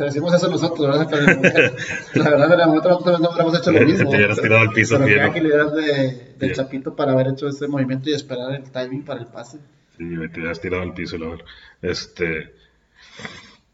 Decimos 0.03 0.33
eso 0.33 0.49
nosotros, 0.49 0.87
¿verdad? 0.87 1.07
Pero 1.09 2.23
la 2.23 2.29
verdad, 2.29 2.59
el 2.59 2.67
momento 2.67 2.89
nosotros 2.89 3.19
no 3.21 3.29
hubiéramos 3.29 3.59
hecho 3.59 3.71
lo 3.71 3.79
Te 3.79 3.85
mismo. 3.85 4.09
hubieras 4.09 4.41
tirado 4.41 4.61
al 4.61 4.71
piso, 4.71 4.97
Pero 4.97 5.07
qué 5.07 5.21
agilidad 5.21 5.73
de, 5.73 6.35
Sí. 6.39 6.51
Chapito 6.53 6.95
para 6.95 7.13
haber 7.13 7.27
hecho 7.29 7.47
ese 7.47 7.67
movimiento 7.67 8.09
y 8.09 8.13
esperar 8.13 8.53
el 8.53 8.69
timing 8.69 9.03
para 9.05 9.21
el 9.21 9.27
pase. 9.27 9.57
Sí, 9.97 10.15
güey, 10.15 10.29
te 10.29 10.39
hubieras 10.39 10.59
tirado 10.59 10.83
al 10.83 10.93
piso, 10.93 11.17
la 11.17 11.29
verdad. 11.29 11.45
Este. 11.81 12.53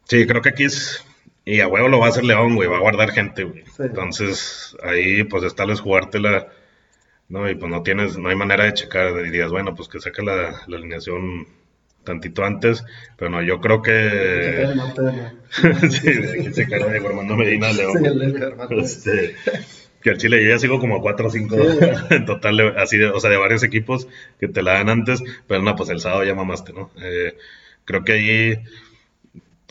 Sí, 0.05 0.27
creo 0.27 0.41
que 0.41 0.49
aquí 0.49 0.65
es. 0.65 1.03
Y 1.43 1.59
a 1.59 1.67
huevo 1.67 1.87
lo 1.87 1.99
va 1.99 2.05
a 2.05 2.09
hacer 2.09 2.23
León, 2.23 2.55
güey, 2.55 2.69
va 2.69 2.77
a 2.77 2.81
guardar 2.81 3.09
gente, 3.11 3.43
güey. 3.43 3.63
Sí. 3.65 3.83
Entonces, 3.83 4.77
ahí, 4.83 5.23
pues, 5.23 5.43
es 5.43 5.55
tal 5.55 5.69
vez 5.69 5.79
jugártela. 5.81 6.47
No, 7.29 7.49
y 7.49 7.55
pues 7.55 7.71
no 7.71 7.81
tienes, 7.81 8.17
no 8.17 8.29
hay 8.29 8.35
manera 8.35 8.65
de 8.65 8.73
checar. 8.73 9.15
Dirías, 9.23 9.49
bueno, 9.49 9.73
pues 9.73 9.87
que 9.87 9.99
saque 9.99 10.21
la, 10.21 10.61
la 10.67 10.77
alineación 10.77 11.47
tantito 12.03 12.43
antes. 12.43 12.83
Pero 13.17 13.31
no, 13.31 13.41
yo 13.41 13.59
creo 13.59 13.81
que. 13.81 14.67
Sí, 15.89 16.07
de 16.11 16.53
se 16.53 16.75
Armando 16.75 17.35
Medina, 17.35 17.71
León. 17.73 18.03
Este, 18.71 19.35
que 20.01 20.09
al 20.09 20.17
Chile 20.17 20.43
yo 20.43 20.49
ya 20.49 20.59
sigo 20.59 20.79
como 20.79 20.97
a 20.97 21.01
4 21.01 21.27
o 21.27 21.29
5 21.29 21.55
Sí. 21.57 21.77
en 22.15 22.25
total, 22.25 22.57
de- 22.57 22.73
así 22.77 22.97
de, 22.97 23.07
o 23.07 23.19
sea, 23.19 23.29
de 23.29 23.37
varios 23.37 23.63
equipos 23.63 24.07
que 24.39 24.47
te 24.47 24.63
la 24.63 24.73
dan 24.73 24.89
antes, 24.89 25.23
pero 25.47 25.61
no, 25.61 25.75
pues 25.75 25.89
el 25.89 25.99
sábado 25.99 26.23
ya 26.23 26.33
mamaste, 26.35 26.73
¿no? 26.73 26.89
Eh, 27.01 27.37
creo 27.85 28.03
que 28.03 28.13
ahí, 28.13 28.63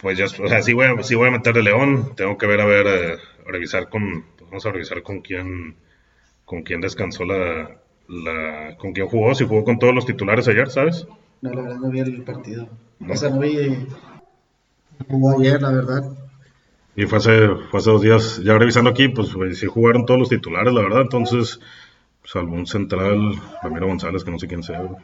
pues 0.00 0.18
ya, 0.18 0.26
o 0.26 0.48
sea, 0.48 0.62
sí 0.62 0.72
voy 0.72 0.86
a, 0.86 1.02
sí 1.02 1.14
voy 1.14 1.28
a 1.28 1.32
meter 1.32 1.54
de 1.54 1.62
León, 1.62 2.14
tengo 2.16 2.38
que 2.38 2.46
ver, 2.46 2.60
a 2.60 2.64
ver, 2.66 2.86
eh, 2.86 3.16
revisar 3.46 3.88
con, 3.88 4.22
pues 4.36 4.48
vamos 4.50 4.66
a 4.66 4.72
revisar 4.72 5.02
con 5.02 5.20
quién, 5.20 5.74
con 6.44 6.62
quién 6.62 6.80
descansó 6.80 7.24
la, 7.24 7.76
la, 8.08 8.76
con 8.78 8.92
quién 8.92 9.06
jugó, 9.08 9.34
si 9.34 9.46
jugó 9.46 9.64
con 9.64 9.78
todos 9.78 9.94
los 9.94 10.06
titulares 10.06 10.46
ayer, 10.48 10.70
¿sabes? 10.70 11.06
No, 11.42 11.50
la 11.50 11.62
verdad 11.62 11.76
no 11.78 11.90
vi 11.90 12.00
el 12.00 12.22
partido. 12.22 12.68
No. 12.98 13.14
O 13.14 13.16
sea, 13.16 13.30
no 13.30 13.40
vi. 13.40 13.86
Jugó 15.08 15.38
ayer, 15.38 15.60
la 15.62 15.70
verdad. 15.70 16.02
Y 16.96 17.06
fue 17.06 17.18
hace, 17.18 17.48
fue 17.70 17.80
hace 17.80 17.90
dos 17.90 18.02
días, 18.02 18.40
ya 18.44 18.58
revisando 18.58 18.90
aquí, 18.90 19.08
pues 19.08 19.28
sí 19.58 19.66
jugaron 19.66 20.04
todos 20.04 20.20
los 20.20 20.28
titulares, 20.28 20.72
la 20.74 20.82
verdad, 20.82 21.02
entonces, 21.02 21.60
salvo 22.24 22.54
un 22.54 22.66
central, 22.66 23.34
Ramiro 23.62 23.86
González, 23.86 24.22
que 24.24 24.30
no 24.30 24.38
sé 24.38 24.46
quién 24.48 24.62
sea, 24.62 24.80
güey, 24.80 25.00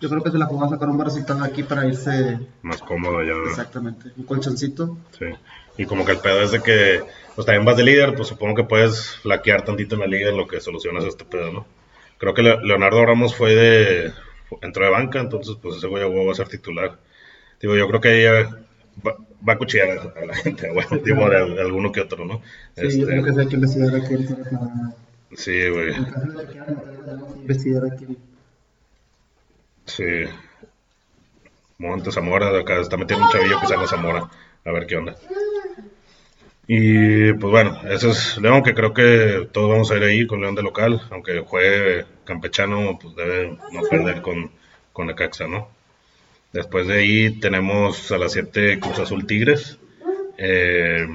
Yo 0.00 0.08
creo 0.08 0.22
que 0.22 0.30
se 0.30 0.38
la 0.38 0.44
a 0.44 0.68
sacar 0.68 0.88
un 0.88 1.02
resultado 1.02 1.42
aquí 1.42 1.62
para 1.64 1.86
irse 1.86 2.38
más 2.62 2.80
cómodo 2.82 3.22
ya. 3.24 3.32
exactamente. 3.48 4.10
Un 4.16 4.24
colchoncito. 4.24 4.96
Sí. 5.18 5.26
Y 5.78 5.86
como 5.86 6.04
que 6.04 6.12
el 6.12 6.18
pedo 6.18 6.42
es 6.42 6.52
de 6.52 6.62
que, 6.62 7.02
pues 7.34 7.46
también 7.46 7.64
vas 7.64 7.76
de 7.78 7.84
líder, 7.84 8.14
pues 8.14 8.28
supongo 8.28 8.54
que 8.54 8.64
puedes 8.64 9.16
flaquear 9.16 9.64
tantito 9.64 9.96
en 9.96 10.02
la 10.02 10.06
liga 10.06 10.28
en 10.30 10.36
lo 10.36 10.46
que 10.46 10.60
solucionas 10.60 11.04
este 11.04 11.24
pedo, 11.24 11.52
¿no? 11.52 11.66
Creo 12.18 12.34
que 12.34 12.42
Le- 12.42 12.62
Leonardo 12.62 13.04
Ramos 13.04 13.34
fue 13.34 13.54
de, 13.56 14.12
entró 14.62 14.84
de 14.84 14.90
banca, 14.90 15.20
entonces 15.20 15.56
pues 15.62 15.76
ese 15.76 15.86
güey 15.88 16.02
va 16.26 16.32
a 16.32 16.34
ser 16.34 16.48
titular. 16.48 16.98
Digo, 17.60 17.76
yo 17.76 17.88
creo 17.88 18.00
que 18.00 18.20
ella 18.20 18.50
va, 19.06 19.16
va 19.48 19.52
a 19.54 19.58
cuchillar 19.58 19.90
a, 20.16 20.20
a 20.20 20.26
la 20.26 20.34
gente, 20.36 20.70
bueno, 20.72 20.98
digo, 21.04 21.28
de, 21.30 21.54
de 21.54 21.60
alguno 21.62 21.92
que 21.92 22.00
otro, 22.02 22.24
¿no? 22.24 22.42
Sí, 22.76 22.86
Este, 22.86 22.98
yo 23.00 23.06
creo 23.06 23.24
que 23.24 23.32
sí 23.32 23.40
hay 23.40 23.48
que 23.48 23.54
investigar 23.56 23.94
a 23.96 24.00
quién 24.04 24.26
para. 24.26 24.96
sí, 25.36 25.68
güey. 25.68 25.94
En 25.94 26.04
caso 26.04 26.26
de 26.32 26.46
que 26.46 26.46
quieran 26.46 26.74
meter, 26.76 27.04
tenemos 27.04 27.32
que 27.34 27.38
investigar 27.40 27.84
a 27.86 27.90
quién. 27.96 28.18
Sí. 29.86 30.04
Montes 31.78 32.14
Zamora, 32.14 32.50
de 32.52 32.60
acá 32.60 32.80
está 32.80 32.96
metiendo 32.96 33.24
un 33.26 33.30
chavillo 33.30 33.60
que 33.60 33.66
se 33.66 33.74
llama 33.74 33.86
Zamora. 33.86 34.28
A 34.64 34.72
ver 34.72 34.86
qué 34.86 34.96
onda. 34.96 35.16
Y 36.66 37.32
pues 37.34 37.50
bueno, 37.50 37.80
ese 37.90 38.10
es 38.10 38.38
León, 38.38 38.62
que 38.62 38.74
creo 38.74 38.94
que 38.94 39.48
todos 39.52 39.70
vamos 39.70 39.90
a 39.90 39.96
ir 39.96 40.02
ahí 40.02 40.26
con 40.26 40.40
León 40.40 40.54
de 40.54 40.62
local, 40.62 41.02
aunque 41.10 41.40
juegue 41.40 42.06
campechano, 42.24 42.98
pues 43.00 43.14
debe 43.16 43.58
no 43.72 43.82
perder 43.90 44.22
con, 44.22 44.50
con 44.92 45.06
Necaxa, 45.06 45.46
¿no? 45.46 45.68
Después 46.52 46.86
de 46.86 46.94
ahí 46.94 47.30
tenemos 47.40 48.10
a 48.12 48.18
las 48.18 48.32
7 48.32 48.78
Cruz 48.80 48.98
Azul 48.98 49.26
Tigres, 49.26 49.78
eh, 50.38 51.06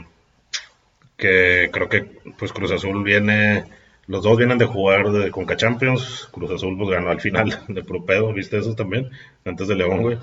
que 1.17 1.69
creo 1.71 1.89
que 1.89 2.03
pues 2.37 2.53
Cruz 2.53 2.71
Azul 2.71 3.03
viene, 3.03 3.63
los 4.09 4.23
dos 4.23 4.37
vienen 4.37 4.57
de 4.57 4.65
jugar 4.65 5.11
de 5.11 5.29
Conca 5.29 5.55
Champions, 5.55 6.27
Cruz 6.31 6.49
Azul 6.49 6.75
pues 6.75 6.89
ganó 6.89 7.11
al 7.11 7.21
final 7.21 7.59
de 7.67 7.83
puro 7.83 8.03
pedo, 8.03 8.33
¿viste 8.33 8.57
eso 8.57 8.73
también? 8.73 9.11
Antes 9.45 9.67
de 9.67 9.75
León, 9.75 10.01
güey, 10.01 10.17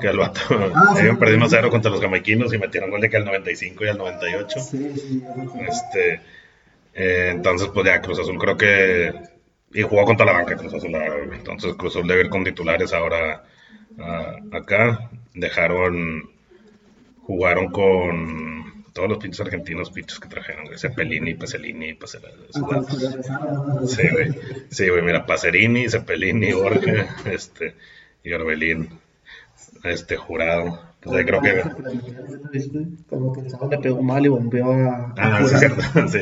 que 0.00 0.08
el 0.08 0.18
vato, 0.18 0.40
Ah, 0.50 0.90
sí. 0.94 1.00
habían 1.00 1.18
perdido 1.18 1.46
1-0 1.46 1.70
contra 1.70 1.90
los 1.92 2.00
jamaiquinos 2.00 2.52
y 2.52 2.58
metieron 2.58 2.90
gol 2.90 3.00
de 3.00 3.08
que 3.08 3.16
al 3.16 3.24
95 3.24 3.84
y 3.84 3.88
al 3.88 3.98
98. 3.98 4.58
Sí, 4.58 4.90
sí. 4.96 5.22
Este, 5.68 6.20
eh, 6.94 7.28
entonces, 7.30 7.68
pues 7.72 7.86
ya 7.86 8.00
Cruz 8.02 8.18
Azul 8.18 8.38
creo 8.38 8.56
que. 8.56 9.14
Y 9.72 9.82
jugó 9.82 10.04
contra 10.04 10.26
la 10.26 10.32
banca 10.32 10.56
Cruz 10.56 10.74
Azul. 10.74 10.96
Entonces, 11.32 11.74
Cruz 11.74 11.94
Azul 11.94 12.08
debe 12.08 12.22
ir 12.22 12.30
con 12.30 12.42
titulares 12.42 12.92
ahora 12.92 13.44
ah, 14.00 14.34
acá. 14.50 15.10
Dejaron. 15.34 16.28
Jugaron 17.22 17.70
con 17.70 18.57
todos 18.92 19.08
los 19.08 19.18
pinches 19.18 19.40
argentinos, 19.40 19.90
pinches 19.90 20.18
que 20.18 20.28
trajeron, 20.28 20.66
güey. 20.66 20.78
Cepelini, 20.78 21.34
Peselini, 21.34 21.94
Peselini. 21.94 22.32
Sí, 23.86 24.08
güey. 24.10 24.40
Sí, 24.70 24.88
güey, 24.88 25.02
mira, 25.02 25.26
Pacerini, 25.26 25.88
Cepelini, 25.88 26.52
Borja, 26.54 27.16
este, 27.30 27.74
y 28.24 28.32
Orbelín, 28.32 28.88
este, 29.84 30.16
jurado. 30.16 30.80
Pues 31.00 31.16
ahí 31.16 31.24
creo 31.24 31.40
que. 31.40 31.62
Como 33.08 33.32
que 33.32 33.48
sábado 33.48 33.70
le 33.70 33.78
pegó 33.78 34.02
mal 34.02 34.24
y 34.24 34.28
bombeó 34.28 34.72
a. 34.72 35.14
Ah, 35.16 35.44
sí, 35.46 35.56
cierto. 35.56 35.82
Sí, 36.08 36.20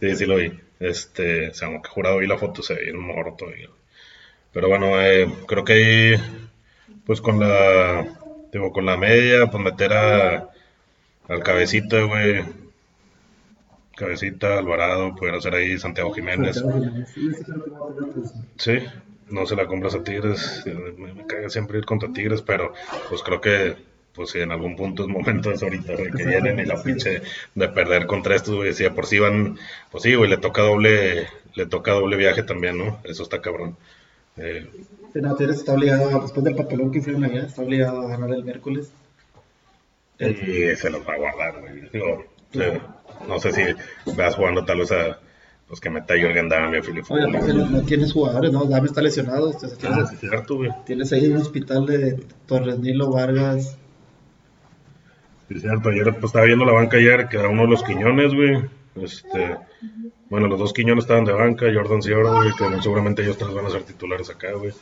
sí, 0.00 0.16
sí 0.16 0.26
lo 0.26 0.36
vi. 0.36 0.52
Este, 0.78 1.48
o 1.48 1.54
sea, 1.54 1.68
aunque 1.68 1.88
jurado 1.88 2.18
vi 2.18 2.26
la 2.26 2.38
foto, 2.38 2.62
se 2.62 2.74
veía 2.74 2.92
un 2.92 3.06
morro 3.06 3.34
todavía. 3.34 3.68
Pero 4.52 4.68
bueno, 4.68 5.00
eh, 5.00 5.28
creo 5.46 5.64
que 5.64 5.72
ahí, 5.72 6.14
pues 7.04 7.20
con 7.20 7.40
la, 7.40 8.06
digo, 8.52 8.72
con 8.72 8.86
la 8.86 8.96
media, 8.96 9.46
pues 9.50 9.62
meter 9.62 9.92
a, 9.92 10.50
al 11.28 11.42
cabecita, 11.42 12.02
güey. 12.02 12.44
Cabecita, 13.96 14.58
Alvarado, 14.58 15.14
pudiera 15.14 15.40
ser 15.40 15.54
ahí 15.54 15.78
Santiago 15.78 16.12
Jiménez. 16.12 16.62
Sí, 18.56 18.78
no 19.30 19.46
se 19.46 19.56
la 19.56 19.66
compras 19.66 19.94
a 19.94 20.04
Tigres. 20.04 20.64
Me, 20.66 21.14
me 21.14 21.26
caga 21.26 21.48
siempre 21.48 21.78
ir 21.78 21.86
contra 21.86 22.12
Tigres, 22.12 22.42
pero 22.42 22.72
pues 23.08 23.22
creo 23.22 23.40
que 23.40 23.76
pues 24.16 24.30
si 24.30 24.40
en 24.40 24.50
algún 24.50 24.74
punto 24.76 25.02
es 25.02 25.08
momento 25.08 25.52
es 25.52 25.62
ahorita 25.62 25.94
güey, 25.94 26.10
que 26.10 26.24
vienen 26.24 26.58
y 26.58 26.64
la 26.64 26.82
pinche 26.82 27.22
de 27.54 27.68
perder 27.68 28.06
contra 28.06 28.34
estos, 28.34 28.54
güey. 28.54 28.72
Si 28.72 28.82
de 28.82 28.90
por 28.90 29.06
sí 29.06 29.18
van, 29.18 29.58
pues 29.90 30.02
sí, 30.02 30.14
güey, 30.14 30.30
le 30.30 30.38
toca 30.38 30.62
doble, 30.62 31.28
le 31.54 31.66
toca 31.66 31.92
doble 31.92 32.16
viaje 32.16 32.42
también, 32.42 32.78
¿no? 32.78 32.98
Eso 33.04 33.22
está 33.22 33.42
cabrón. 33.42 33.76
Eh, 34.38 34.68
no, 35.14 35.36
Tigres 35.36 35.58
está 35.58 35.74
obligado, 35.74 36.20
después 36.20 36.44
del 36.44 36.56
papelón 36.56 36.90
que 36.90 36.98
hicieron 36.98 37.24
allá, 37.24 37.44
está 37.44 37.62
obligado 37.62 38.02
a 38.02 38.08
ganar 38.08 38.30
el 38.32 38.44
miércoles. 38.44 38.90
Y 40.18 40.76
se 40.76 40.90
los 40.90 41.06
va 41.06 41.14
a 41.14 41.18
guardar, 41.18 41.60
güey. 41.60 41.88
Digo, 41.92 42.24
no 43.28 43.38
sé 43.38 43.52
si 43.52 43.62
vas 44.16 44.34
jugando 44.34 44.64
tal 44.64 44.78
vez 44.78 44.92
a 44.92 45.18
pues 45.68 45.80
que 45.80 45.90
meta 45.90 46.14
Jürgen 46.14 46.48
Damm 46.48 46.72
y 46.74 46.76
a 46.76 46.82
Philip 46.82 47.04
Oye, 47.10 47.24
aparte 47.24 47.52
no, 47.52 47.68
no 47.68 47.82
tienes 47.82 48.12
jugadores, 48.12 48.52
¿no? 48.52 48.66
Dame 48.66 48.86
está 48.86 49.02
lesionado. 49.02 49.50
o 49.50 49.58
sea, 49.58 49.68
tienes, 49.76 49.98
Ah, 49.98 50.06
sí, 50.06 50.14
es 50.14 50.20
cierto, 50.20 50.56
güey. 50.56 50.70
tienes 50.84 51.12
ahí 51.12 51.26
un 51.26 51.38
hospital 51.38 51.86
de 51.86 52.20
Torres 52.46 52.78
Nilo, 52.78 53.10
Vargas. 53.10 53.76
Sí, 55.48 55.58
cierto, 55.60 55.88
ayer 55.88 56.12
pues, 56.12 56.24
estaba 56.24 56.44
viendo 56.44 56.64
la 56.64 56.72
banca 56.72 56.96
ayer, 56.98 57.28
que 57.28 57.38
era 57.38 57.48
uno 57.48 57.62
de 57.62 57.68
los 57.68 57.82
Quiñones, 57.82 58.32
güey. 58.32 58.64
Este, 58.96 59.56
bueno, 60.30 60.46
los 60.46 60.58
dos 60.58 60.72
Quiñones 60.72 61.04
estaban 61.04 61.24
de 61.24 61.32
banca, 61.32 61.66
Jordan 61.72 62.00
Cioro, 62.02 62.34
güey, 62.36 62.50
que 62.56 62.82
seguramente 62.82 63.22
ellos 63.22 63.36
tres 63.36 63.52
van 63.52 63.66
a 63.66 63.70
ser 63.70 63.82
titulares 63.82 64.30
acá, 64.30 64.52
güey. 64.52 64.72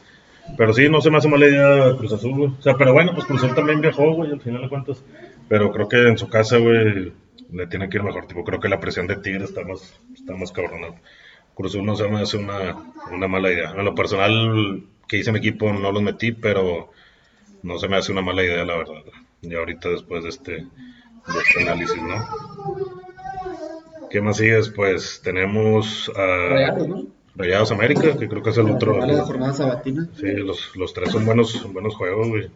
Pero 0.56 0.72
sí, 0.72 0.88
no 0.88 1.00
se 1.00 1.10
me 1.10 1.18
hace 1.18 1.28
mala 1.28 1.46
idea 1.46 1.96
Cruz 1.96 2.12
Azul, 2.12 2.34
güey. 2.34 2.50
O 2.58 2.62
sea, 2.62 2.74
pero 2.76 2.92
bueno, 2.92 3.12
pues 3.14 3.26
Cruz 3.26 3.42
Azul 3.42 3.54
también 3.54 3.80
viajó, 3.80 4.12
güey, 4.12 4.30
al 4.30 4.40
final 4.40 4.62
de 4.62 4.68
cuentas. 4.68 5.02
Pero 5.48 5.72
creo 5.72 5.88
que 5.88 6.08
en 6.08 6.18
su 6.18 6.28
casa, 6.28 6.58
güey, 6.58 7.12
le 7.50 7.66
tiene 7.66 7.88
que 7.88 7.96
ir 7.96 8.02
mejor. 8.02 8.26
Tipo, 8.26 8.44
creo 8.44 8.60
que 8.60 8.68
la 8.68 8.80
presión 8.80 9.06
de 9.06 9.16
Tigre 9.16 9.44
está 9.44 9.64
más, 9.64 9.98
está 10.14 10.34
más 10.36 10.52
cabrona. 10.52 10.88
Cruz 11.54 11.72
Azul 11.72 11.86
no 11.86 11.96
se 11.96 12.08
me 12.08 12.20
hace 12.20 12.36
una, 12.36 12.76
una 13.10 13.28
mala 13.28 13.52
idea. 13.52 13.72
En 13.76 13.84
lo 13.84 13.94
personal, 13.94 14.84
que 15.08 15.18
hice 15.18 15.32
mi 15.32 15.38
equipo, 15.38 15.72
no 15.72 15.92
los 15.92 16.02
metí, 16.02 16.32
pero 16.32 16.90
no 17.62 17.78
se 17.78 17.88
me 17.88 17.96
hace 17.96 18.12
una 18.12 18.22
mala 18.22 18.44
idea, 18.44 18.64
la 18.64 18.76
verdad. 18.76 19.02
Y 19.42 19.54
ahorita 19.54 19.88
después 19.88 20.22
de 20.22 20.30
este, 20.30 20.52
de 20.52 21.40
este 21.46 21.62
análisis, 21.62 22.02
¿no? 22.02 22.26
¿Qué 24.10 24.20
más 24.20 24.36
sigues? 24.36 24.68
Pues 24.70 25.20
tenemos 25.24 26.10
a 26.16 26.76
¿no? 26.86 27.06
Rayados 27.36 27.72
América, 27.72 28.16
que 28.16 28.28
creo 28.28 28.42
que 28.42 28.50
es 28.50 28.58
el 28.58 28.70
otro. 28.70 29.04
La 29.04 29.22
jornada 29.24 29.52
sabatina. 29.52 30.08
Sí, 30.20 30.26
los, 30.34 30.76
los 30.76 30.94
tres 30.94 31.10
son 31.10 31.24
buenos, 31.26 31.50
son 31.50 31.72
buenos 31.72 31.96
juegos, 31.96 32.28
güey. 32.28 32.48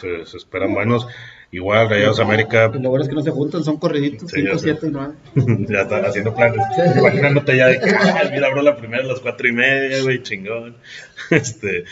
Se, 0.00 0.26
se 0.26 0.36
esperan 0.36 0.74
buenos. 0.74 1.06
igual, 1.52 1.88
Rayados 1.88 2.18
América. 2.18 2.68
Lo 2.74 2.90
bueno 2.90 3.04
es 3.04 3.08
que 3.08 3.14
no 3.14 3.22
se 3.22 3.30
juntan, 3.30 3.62
son 3.62 3.76
corriditos, 3.78 4.28
Sí, 4.30 4.40
5, 4.40 4.52
ya 4.52 4.58
sé. 4.58 4.64
7 4.80 4.86
y 4.88 4.90
9. 4.90 5.66
ya 5.68 5.82
están 5.82 6.04
haciendo 6.04 6.34
planes. 6.34 6.60
Imaginándote 6.98 7.56
ya 7.56 7.66
de 7.68 7.78
que, 7.80 7.90
"Ah, 7.90 8.28
mira, 8.32 8.48
abro 8.48 8.62
la 8.62 8.76
primera 8.76 9.04
a 9.04 9.06
las 9.06 9.20
cuatro 9.20 9.46
y 9.46 9.52
media, 9.52 10.02
güey, 10.02 10.22
chingón. 10.22 10.76
Este, 11.30 11.84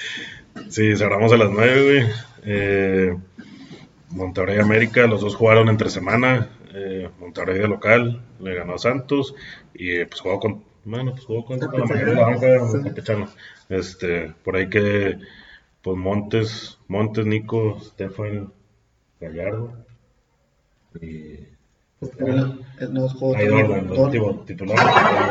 sí, 0.71 0.97
cerramos 0.97 1.33
a 1.33 1.37
las 1.37 1.51
nueve, 1.51 1.83
güey. 1.85 2.13
Eh, 2.47 3.17
Monterrey 4.11 4.59
América, 4.59 5.07
los 5.07 5.21
dos 5.21 5.35
jugaron 5.37 5.69
entre 5.69 5.89
semana. 5.89 6.49
Eh, 6.75 7.09
Monterrey 7.21 7.59
de 7.61 7.69
local, 7.69 8.23
le 8.41 8.55
ganó 8.57 8.75
a 8.75 8.79
Santos. 8.79 9.35
Y 9.75 10.05
pues 10.05 10.21
jugó 10.21 10.41
con, 10.41 10.65
bueno, 10.85 11.13
pues 11.13 11.25
jugó 11.25 11.45
con, 11.45 11.59
con 11.59 11.81
la 11.81 11.87
mayoría 11.87 12.15
de 12.15 12.15
la 12.15 12.27
banca. 12.27 13.33
Este, 13.69 14.35
por 14.45 14.57
ahí 14.57 14.69
que, 14.69 15.19
pues 15.83 15.97
Montes, 15.97 16.79
Montes, 16.89 17.27
Nico, 17.27 17.79
Stefan, 17.81 18.53
Gallardo. 19.21 19.73
Y 21.01 21.55
juego. 23.13 23.37
hay 23.37 23.49
orden, 23.49 23.89
los 23.89 24.47
titulares, 24.47 24.85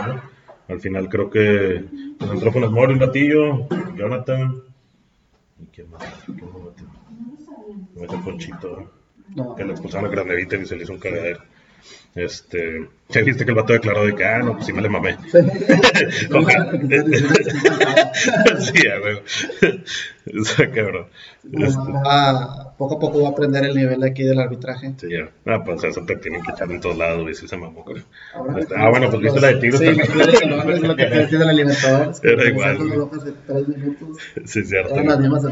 ¿no? 0.07 0.33
Al 0.69 0.79
final 0.79 1.09
creo 1.09 1.29
que 1.29 1.85
pues, 2.17 2.31
entró 2.31 2.51
Funes 2.51 2.71
Mori 2.71 2.93
un 2.93 2.99
ratillo, 2.99 3.67
Jonathan. 3.95 4.63
¿Y 5.59 5.65
quién 5.67 5.89
más? 5.91 6.03
¿Quién 6.25 6.37
más 6.37 6.63
metió? 6.63 6.87
Metió 7.95 8.23
Ponchito, 8.23 8.91
No, 9.35 9.55
que 9.55 9.65
le 9.65 9.71
expulsaron 9.71 10.07
a 10.07 10.11
Granevita 10.11 10.55
y 10.55 10.65
se 10.65 10.75
le 10.75 10.83
hizo 10.83 10.93
un 10.93 10.99
cagadero. 10.99 11.41
Este, 12.15 12.87
ya 13.09 13.21
viste 13.21 13.43
que 13.43 13.51
el 13.51 13.57
vato 13.57 13.73
declaró 13.73 14.05
de 14.05 14.13
que, 14.15 14.23
ah, 14.23 14.39
no, 14.39 14.53
pues 14.53 14.67
sí 14.67 14.73
me 14.73 14.83
le 14.83 14.89
mamé. 14.89 15.17
Ojalá. 16.31 16.71
sí, 18.59 18.87
a. 18.87 19.21
Está 20.25 20.71
cabrón. 20.71 21.07
Este, 21.51 21.91
Va- 21.91 22.75
poco 22.77 22.95
a 22.95 22.99
poco 22.99 23.21
va 23.23 23.29
a 23.29 23.31
aprender 23.31 23.65
el 23.65 23.75
nivel 23.75 24.03
aquí 24.03 24.23
del 24.23 24.39
arbitraje. 24.39 24.93
sí, 24.97 25.07
ya. 25.09 25.29
Ah, 25.45 25.63
pues 25.63 25.83
eso 25.83 26.05
te 26.05 26.15
tienen 26.17 26.43
que 26.43 26.51
echar 26.51 26.71
en 26.71 26.79
todos 26.79 26.97
lados, 26.97 27.23
güey, 27.23 27.33
sí 27.33 27.47
se 27.47 27.57
mamó, 27.57 27.83
Este, 28.59 28.75
ah, 28.77 28.89
bueno, 28.89 29.09
pues 29.09 29.21
viste 29.23 29.39
la 29.41 29.47
de 29.47 29.55
Tigres 29.55 29.79
Sí, 29.79 29.85
también. 29.87 30.69
Es 30.77 30.81
lo 30.81 30.95
que 30.95 31.05
te 31.05 31.15
decía 31.17 31.39
del 31.39 31.49
alimentador. 31.49 32.13
Era 32.23 32.45
igual, 32.47 32.77
tres 33.47 33.67
minutos. 33.67 34.17
Sí, 34.45 34.59
es 34.59 34.69
cierto. 34.69 34.93
Eran 34.93 35.07
las 35.07 35.19
mismas. 35.19 35.43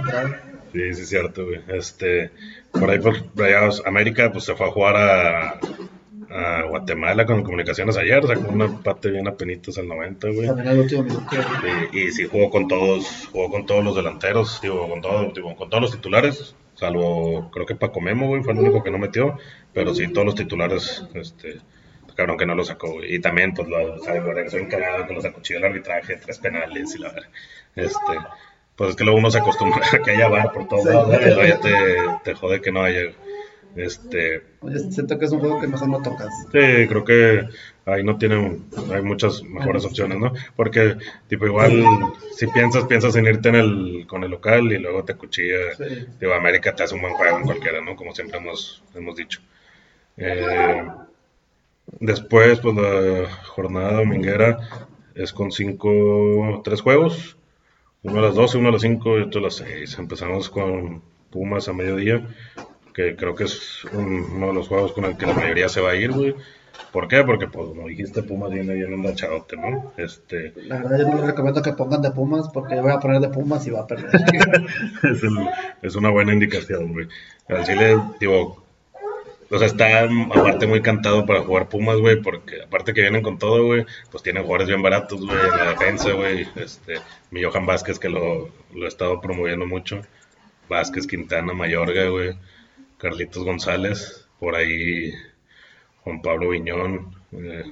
Sí, 0.74 0.94
sí, 0.94 1.06
cierto, 1.06 1.46
güey. 1.46 1.60
Este, 1.68 2.32
por 2.72 2.90
ahí, 2.90 3.00
por 3.00 3.16
Rayados 3.36 3.84
América, 3.86 4.32
pues 4.32 4.46
se 4.46 4.56
fue 4.56 4.68
a 4.68 4.72
jugar 4.72 4.96
a, 4.96 5.60
a 6.32 6.64
Guatemala 6.64 7.26
con 7.26 7.44
comunicaciones 7.44 7.98
ayer, 7.98 8.26
sacó 8.26 8.50
un 8.52 8.62
empate 8.62 9.12
bien 9.12 9.28
apenitos 9.28 9.78
al 9.78 9.88
90, 9.88 10.28
güey. 10.30 10.48
Y, 11.94 12.00
y 12.00 12.12
sí 12.12 12.28
jugó 12.28 12.50
con 12.50 12.68
todos, 12.68 13.28
jugó 13.32 13.50
con 13.52 13.66
todos 13.66 13.84
los 13.84 13.96
delanteros, 13.96 14.60
digo, 14.62 14.88
con, 14.90 15.02
todo, 15.02 15.32
digo, 15.34 15.56
con 15.56 15.70
todos 15.70 15.82
los 15.82 15.92
titulares, 15.92 16.56
salvo 16.76 17.50
creo 17.52 17.66
que 17.66 17.76
Paco 17.76 18.02
Memo, 18.02 18.28
güey, 18.28 18.44
fue 18.44 18.54
el 18.54 18.60
único 18.60 18.82
que 18.84 18.92
no 18.92 18.98
metió, 18.98 19.38
pero 19.74 19.94
sí 19.94 20.08
todos 20.08 20.26
los 20.26 20.36
titulares, 20.36 21.06
este, 21.14 21.60
cabrón 22.16 22.38
que 22.38 22.46
no 22.46 22.56
lo 22.56 22.64
sacó, 22.64 22.92
güey. 22.94 23.16
Y 23.16 23.20
también, 23.20 23.54
pues, 23.54 23.68
lo, 23.68 24.00
sabe, 24.04 24.20
güey, 24.22 24.50
soy 24.50 24.62
encargado 24.62 25.08
que 25.08 25.14
los 25.14 25.26
acuchilló 25.26 25.60
el 25.60 25.66
arbitraje, 25.66 26.18
tres 26.18 26.40
penales 26.40 26.96
y 26.96 27.00
la 27.00 27.10
verdad. 27.12 27.30
Este, 27.76 28.18
pues 28.76 28.92
es 28.92 28.96
que 28.96 29.04
luego 29.04 29.20
uno 29.20 29.32
se 29.32 29.40
acostumbra 29.40 29.82
a 29.94 30.00
que 30.00 30.12
haya 30.12 30.28
bar 30.28 30.52
por 30.52 30.68
todos 30.68 30.84
Sí. 30.84 30.90
lados, 30.90 31.08
güey, 31.08 31.22
y 31.22 31.26
luego 31.34 31.44
ya 31.44 31.60
te, 31.60 31.96
te 32.24 32.34
jode 32.34 32.62
que 32.62 32.72
no 32.72 32.84
haya. 32.84 33.02
Este, 33.76 34.44
siento 34.90 35.18
que 35.18 35.26
es 35.26 35.32
un 35.32 35.40
juego 35.40 35.62
que 35.62 35.68
mejor 35.68 35.88
no 35.90 36.02
tocas. 36.02 36.30
Sí, 36.52 36.88
creo 36.88 37.04
que 37.06 37.48
ahí 37.86 38.04
no 38.04 38.18
tienen, 38.18 38.66
hay 38.94 39.02
muchas 39.02 39.42
mejores 39.44 39.86
opciones, 39.86 40.18
¿no? 40.20 40.34
Porque, 40.56 40.98
tipo, 41.28 41.46
igual, 41.46 41.84
si 42.36 42.48
piensas, 42.48 42.84
piensas 42.86 43.16
en 43.16 43.26
irte 43.28 43.50
en 43.50 43.56
el, 43.56 44.06
con 44.08 44.24
el 44.24 44.32
local 44.32 44.72
y 44.72 44.78
luego 44.78 45.04
te 45.04 45.16
cuchilla, 45.16 45.74
Sí. 45.78 46.06
digo, 46.20 46.34
América 46.34 46.76
te 46.76 46.84
hace 46.84 46.96
un 46.96 47.02
buen 47.02 47.14
juego 47.14 47.38
en 47.38 47.44
cualquiera, 47.46 47.82
¿no? 47.82 47.96
Como 47.96 48.14
siempre 48.14 48.38
hemos, 48.40 48.84
hemos 48.94 49.16
dicho. 49.16 49.40
Eh, 50.18 50.84
después, 52.00 52.60
pues, 52.60 52.76
la 52.76 53.30
jornada 53.46 53.94
dominguera 53.94 54.60
es 55.16 55.32
con 55.34 55.52
cinco, 55.52 56.62
tres 56.64 56.82
juegos, 56.82 57.38
uno 58.04 58.20
a 58.20 58.22
las 58.24 58.36
12, 58.36 58.58
uno 58.58 58.70
a 58.70 58.72
las 58.72 58.82
5 58.82 59.20
y 59.20 59.22
otro 59.22 59.40
a 59.42 59.44
las 59.44 59.56
6. 59.58 59.98
Empezamos 60.00 60.50
con 60.50 61.04
Pumas 61.30 61.68
a 61.68 61.74
mediodía, 61.74 62.28
que 62.94 63.16
creo 63.16 63.36
que 63.36 63.46
es 63.46 63.84
un- 63.94 64.28
uno 64.36 64.48
de 64.48 64.54
los 64.54 64.68
juegos 64.68 64.92
con 64.94 65.06
el 65.06 65.18
que 65.18 65.26
la 65.26 65.34
mayoría 65.34 65.70
se 65.70 65.82
va 65.82 65.92
a 65.92 65.96
ir, 65.96 66.12
güey. 66.12 66.36
¿Por 66.92 67.08
qué? 67.08 67.24
Porque, 67.24 67.48
pues, 67.48 67.68
como 67.70 67.88
dijiste, 67.88 68.24
Pumas 68.24 68.52
viene 68.52 68.74
bien 68.74 68.92
enganchadote, 68.94 69.56
¿no? 69.56 69.94
Este, 69.98 70.54
La 70.68 70.78
verdad, 70.78 71.00
yo 71.00 71.08
no 71.10 71.16
les 71.18 71.26
recomiendo 71.28 71.62
que 71.62 71.74
pongan 71.74 72.02
de 72.02 72.12
Pumas 72.12 72.50
porque 72.54 72.76
yo 72.76 72.82
voy 72.82 72.92
a 72.92 73.00
poner 73.00 73.22
de 73.22 73.30
Pumas 73.30 73.66
y 73.68 73.72
va 73.72 73.82
a 73.82 73.88
perder. 73.88 74.10
es, 75.04 75.24
el- 75.24 75.50
es 75.82 75.96
una 75.96 76.10
buena 76.10 76.34
indicación, 76.34 76.92
güey. 76.94 77.08
Al 77.48 77.66
Chile, 77.66 77.98
digo, 78.20 78.64
o 79.50 79.58
sea, 79.58 79.68
está 79.68 80.04
aparte 80.34 80.66
muy 80.68 80.82
cantado 80.82 81.26
para 81.26 81.42
jugar 81.44 81.68
Pumas, 81.70 81.98
güey, 81.98 82.22
porque 82.22 82.64
aparte 82.64 82.94
que 82.94 83.02
vienen 83.02 83.22
con 83.22 83.38
todo, 83.38 83.66
güey, 83.66 83.86
pues 84.10 84.24
tienen 84.24 84.44
jugadores 84.44 84.68
bien 84.70 84.82
baratos, 84.82 85.26
güey, 85.26 85.38
en 85.40 85.58
la 85.58 85.70
defensa, 85.72 86.12
güey. 86.14 86.48
Este, 86.56 86.96
mi 87.32 87.44
Johan 87.44 87.66
Vázquez, 87.66 88.00
que 88.00 88.10
lo, 88.10 88.50
lo 88.74 88.86
he 88.86 88.88
estado 88.88 89.20
promoviendo 89.22 89.66
mucho. 89.66 90.02
Vázquez, 90.70 91.06
Quintana, 91.06 91.54
Mayorga, 91.54 92.08
güey. 92.08 92.34
Carlitos 93.02 93.44
González, 93.44 94.28
por 94.40 94.56
ahí 94.56 95.12
Juan 96.04 96.22
Pablo 96.22 96.50
Viñón, 96.50 97.16
eh, 97.34 97.64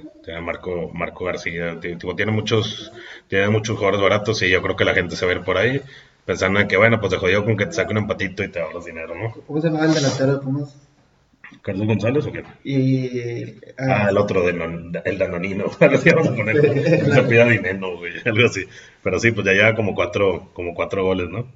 Marco, 0.42 0.90
Marco 0.94 1.24
García, 1.26 1.78
ti- 1.80 1.96
tipo, 1.96 2.16
tiene 2.16 2.32
muchos, 2.32 2.92
tiene 3.28 3.48
muchos 3.50 3.76
jugadores 3.76 4.00
baratos 4.02 4.42
y 4.42 4.50
yo 4.50 4.62
creo 4.62 4.76
que 4.76 4.84
la 4.84 4.94
gente 4.94 5.16
se 5.16 5.26
va 5.26 5.32
a 5.32 5.36
ir 5.36 5.42
por 5.42 5.58
ahí 5.58 5.80
pensando 6.26 6.60
en 6.60 6.68
que 6.68 6.76
bueno, 6.76 7.00
pues 7.00 7.12
de 7.12 7.18
jodido 7.18 7.44
con 7.44 7.56
que 7.56 7.66
te 7.66 7.72
saque 7.72 7.92
un 7.92 7.98
empatito 7.98 8.44
y 8.44 8.48
te 8.48 8.60
ahorras 8.60 8.84
dinero, 8.84 9.14
¿no? 9.14 9.32
¿Cómo 9.46 9.60
se 9.60 9.68
llama 9.68 9.84
el 9.86 9.94
delantero 9.94 10.34
de 10.34 10.38
Pumas? 10.40 10.76
¿Carlos 11.62 11.86
González 11.88 12.24
o 12.26 12.32
qué? 12.32 12.44
Y. 12.64 13.54
Ah, 13.78 14.06
el 14.10 14.16
otro, 14.18 14.46
de 14.46 14.52
non- 14.52 14.92
el 15.04 15.18
danonino, 15.18 15.64
así 15.80 16.10
vamos 16.10 16.28
a 16.28 16.34
poner, 16.36 16.56
se 17.14 17.22
pida 17.28 17.44
dinero, 17.46 17.98
güey, 17.98 18.12
algo 18.24 18.46
así. 18.46 18.64
Pero 19.02 19.18
sí, 19.18 19.32
pues 19.32 19.44
ya 19.46 19.52
lleva 19.52 19.74
como 19.74 19.94
cuatro, 19.94 20.50
como 20.52 20.74
cuatro 20.74 21.04
goles, 21.04 21.28
¿no? 21.28 21.46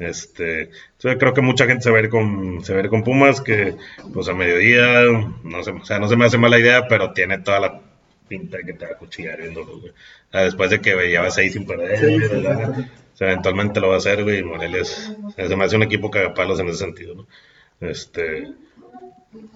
Este, 0.00 0.62
entonces 0.62 1.16
creo 1.20 1.34
que 1.34 1.42
mucha 1.42 1.66
gente 1.66 1.82
se 1.84 1.90
va 1.90 1.98
a 1.98 2.00
ir 2.00 2.08
con, 2.08 2.64
se 2.64 2.72
va 2.72 2.80
a 2.80 2.82
ir 2.82 2.88
con 2.88 3.04
Pumas, 3.04 3.40
que 3.42 3.76
pues 4.12 4.28
a 4.28 4.34
mediodía, 4.34 5.02
no 5.44 5.62
sé, 5.62 5.72
o 5.72 5.84
sea, 5.84 5.98
no 5.98 6.08
se 6.08 6.16
me 6.16 6.24
hace 6.24 6.38
mala 6.38 6.58
idea, 6.58 6.88
pero 6.88 7.12
tiene 7.12 7.38
toda 7.38 7.60
la 7.60 7.80
pinta 8.26 8.56
de 8.56 8.64
que 8.64 8.72
te 8.72 8.86
va 8.86 8.92
a 8.92 8.96
cuchillar 8.98 9.38
viéndolo, 9.38 9.78
güey. 9.78 9.90
O 9.90 10.32
sea, 10.32 10.42
después 10.44 10.70
de 10.70 10.80
que 10.80 10.94
lleva 11.08 11.30
seis 11.30 11.52
sin 11.52 11.66
perder, 11.66 11.98
Sí, 11.98 12.06
güey, 12.06 12.28
sí, 12.28 12.34
¿verdad? 12.42 12.74
sí. 12.76 12.82
O 13.12 13.16
sea, 13.16 13.30
eventualmente 13.30 13.80
lo 13.80 13.88
va 13.88 13.94
a 13.96 13.98
hacer, 13.98 14.24
güey, 14.24 14.38
y 14.38 14.42
Morelia 14.42 14.80
es, 14.80 15.12
o 15.22 15.30
sea, 15.32 15.46
se 15.46 15.54
me 15.56 15.64
hace 15.64 15.76
un 15.76 15.82
equipo 15.82 16.10
cagapalos 16.10 16.58
en 16.60 16.68
ese 16.68 16.78
sentido, 16.78 17.14
¿no? 17.14 17.26
Este, 17.86 18.48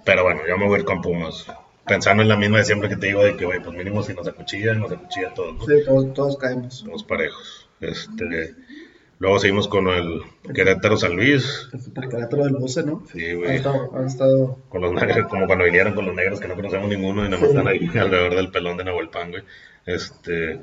pero 0.05 0.25
bueno, 0.25 0.43
yo 0.47 0.59
me 0.59 0.67
voy 0.67 0.77
a 0.77 0.79
ir 0.81 0.85
con 0.85 1.01
Pumas. 1.01 1.47
Pensando 1.87 2.23
en 2.23 2.29
la 2.29 2.37
misma 2.37 2.59
de 2.59 2.65
siempre 2.65 2.89
que 2.91 2.97
te 2.97 3.07
digo 3.07 3.23
de 3.25 3.37
que, 3.37 3.47
güey, 3.47 3.61
pues 3.61 3.75
mínimo 3.77 4.03
si 4.03 4.13
nos 4.13 4.27
acuchillan, 4.27 4.79
nos 4.81 4.93
acuchilla 4.93 5.29
a 5.29 5.35
todos, 5.35 5.55
¿no? 5.55 5.65
Sí, 5.65 5.85
todos, 5.87 6.15
todos 6.15 6.37
caemos. 6.37 6.75
Somos 6.79 7.05
parejos. 7.05 7.69
Este, 7.81 8.55
luego 9.25 9.39
seguimos 9.39 9.69
con 9.69 9.89
el 9.89 10.21
Querétaro 10.55 10.97
San 10.99 11.17
Luis. 11.17 11.69
El 11.73 11.81
supercarátero 11.81 12.45
del 12.45 12.53
buce, 12.55 12.83
¿no? 12.85 13.03
Sí, 13.13 13.31
Han 13.31 13.37
güey. 13.39 13.57
estado, 13.57 13.91
han 13.97 14.07
estado 14.07 14.59
Con 14.69 14.83
los 14.83 14.93
negros, 14.93 15.29
como 15.29 15.47
cuando 15.47 15.65
vinieron 15.65 15.95
con 15.95 16.05
los 16.05 16.15
negros 16.15 16.41
que 16.41 16.47
no 16.49 16.55
conocemos 16.55 16.89
ninguno 16.91 17.25
y 17.25 17.29
nada 17.31 17.41
más 17.41 17.51
están 17.51 17.67
ahí 17.67 17.89
alrededor 17.99 18.35
del 18.35 18.51
pelón 18.51 18.77
de 18.77 18.85
Nahuel 18.85 19.09
Pan, 19.09 19.31
güey. 19.31 19.43
Este, 19.87 20.61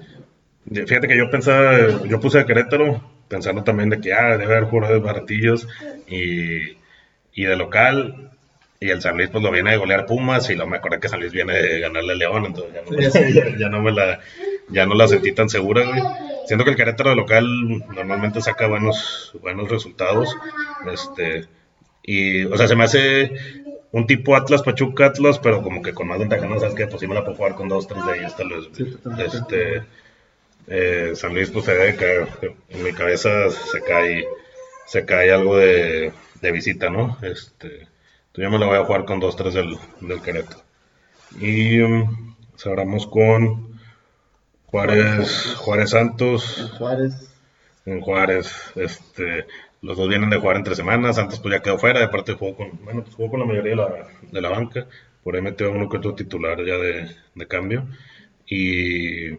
fíjate 0.72 1.08
que 1.08 1.18
yo 1.18 1.30
pensaba, 1.30 1.76
yo 2.08 2.20
puse 2.20 2.40
a 2.40 2.46
Querétaro 2.46 3.02
pensando 3.28 3.64
también 3.64 3.90
de 3.90 4.00
que, 4.00 4.14
ah, 4.14 4.38
debe 4.38 4.56
haber 4.56 4.66
jugadores 4.70 5.02
baratillos 5.02 5.68
y, 6.08 6.78
y 7.34 7.44
de 7.46 7.56
local. 7.56 8.28
Y 8.80 8.90
el 8.90 9.02
San 9.02 9.16
Luis 9.16 9.30
pues 9.30 9.44
lo 9.44 9.52
viene 9.52 9.72
de 9.72 9.78
golear 9.78 10.06
Pumas 10.08 10.50
y 10.50 10.56
lo 10.56 10.66
me 10.68 10.78
acordé 10.78 11.00
que 11.00 11.08
San 11.10 11.20
Luis 11.20 11.32
viene 11.32 11.54
de 11.54 11.80
ganarle 11.80 12.14
a 12.14 12.16
León, 12.16 12.46
entonces 12.46 12.74
ya 12.74 12.82
no, 12.82 13.12
Sí, 13.12 13.12
sí. 13.12 13.34
ya, 13.34 13.44
ya 13.60 13.70
no 13.70 13.82
me 13.82 13.92
la, 13.92 14.20
ya 14.70 14.86
no 14.88 14.96
la 14.96 15.08
sentí 15.08 15.32
tan 15.34 15.50
segura, 15.50 15.84
güey. 15.84 16.02
Siento 16.46 16.66
que 16.66 16.72
el 16.72 16.76
Querétaro 16.76 17.16
local 17.16 17.46
normalmente 17.94 18.42
saca 18.42 18.68
buenos, 18.68 19.32
buenos 19.42 19.70
resultados. 19.70 20.36
Este, 20.92 21.48
y, 22.04 22.46
o 22.46 22.58
sea, 22.58 22.68
se 22.68 22.76
me 22.76 22.84
hace 22.84 23.32
un 23.92 24.08
tipo 24.08 24.36
Atlas, 24.36 24.64
Pachuca, 24.64 25.08
Atlas, 25.08 25.40
pero 25.40 25.62
como 25.62 25.82
que 25.82 25.94
con 25.94 26.08
más 26.08 26.20
ventaja, 26.20 26.46
¿no? 26.46 26.60
¿Sabes 26.60 26.76
qué? 26.76 26.88
Pues 26.88 27.00
sí 27.00 27.08
me 27.08 27.16
la 27.16 27.24
puedo 27.24 27.38
jugar 27.38 27.56
con 27.56 27.68
dos, 27.68 27.88
tres 27.88 28.06
de 28.06 28.20
ellos, 28.20 28.36
tal 28.36 28.50
vez. 28.50 28.70
Sí. 28.74 28.98
Este, 29.20 29.84
eh, 30.68 31.12
San 31.16 31.34
Luis, 31.34 31.50
pues 31.50 31.66
se 31.66 31.96
que 31.98 32.56
en 32.70 32.84
mi 32.84 32.94
cabeza 32.94 33.50
se 33.50 33.82
cae, 33.82 34.26
se 34.86 35.06
cae 35.06 35.32
algo 35.32 35.58
de, 35.58 36.14
de 36.42 36.52
visita, 36.52 36.90
¿no? 36.90 37.18
Este, 37.22 37.88
yo 38.34 38.50
me 38.50 38.60
la 38.60 38.66
voy 38.66 38.78
a 38.78 38.86
jugar 38.86 39.06
con 39.06 39.20
dos, 39.20 39.36
tres 39.36 39.54
del, 39.54 39.78
del 40.00 40.22
Querétaro. 40.22 40.62
Y 41.40 41.80
um, 41.82 42.36
cerramos 42.58 43.08
con 43.08 43.71
Juárez, 44.72 45.56
Juárez 45.58 45.90
Santos 45.90 46.74
Juárez. 46.78 47.14
en 47.86 48.02
Juárez. 48.02 48.72
Este, 48.76 49.46
los 49.82 49.98
dos 49.98 50.08
vienen 50.08 50.30
de 50.30 50.38
jugar 50.38 50.56
entre 50.56 50.76
semanas. 50.76 51.18
Santos 51.18 51.40
pues 51.40 51.54
ya 51.54 51.62
quedó 51.62 51.78
fuera. 51.78 52.00
De 52.00 52.08
parte 52.08 52.34
jugó 52.34 52.56
con, 52.56 52.84
bueno, 52.84 53.04
pues, 53.04 53.16
jugó 53.16 53.32
con 53.32 53.42
la 53.42 53.46
mayoría 53.46 53.72
de 53.72 53.76
la, 53.76 54.08
de 54.32 54.42
la 54.42 54.50
banca. 54.50 54.88
Por 55.24 55.36
ahí 55.36 55.42
metió 55.42 55.72
uno 55.72 55.90
que 55.90 55.98
otro 55.98 56.16
titular 56.16 56.58
ya 56.66 56.78
de, 56.78 57.16
de 57.36 57.48
cambio. 57.48 57.86
Y 58.48 59.38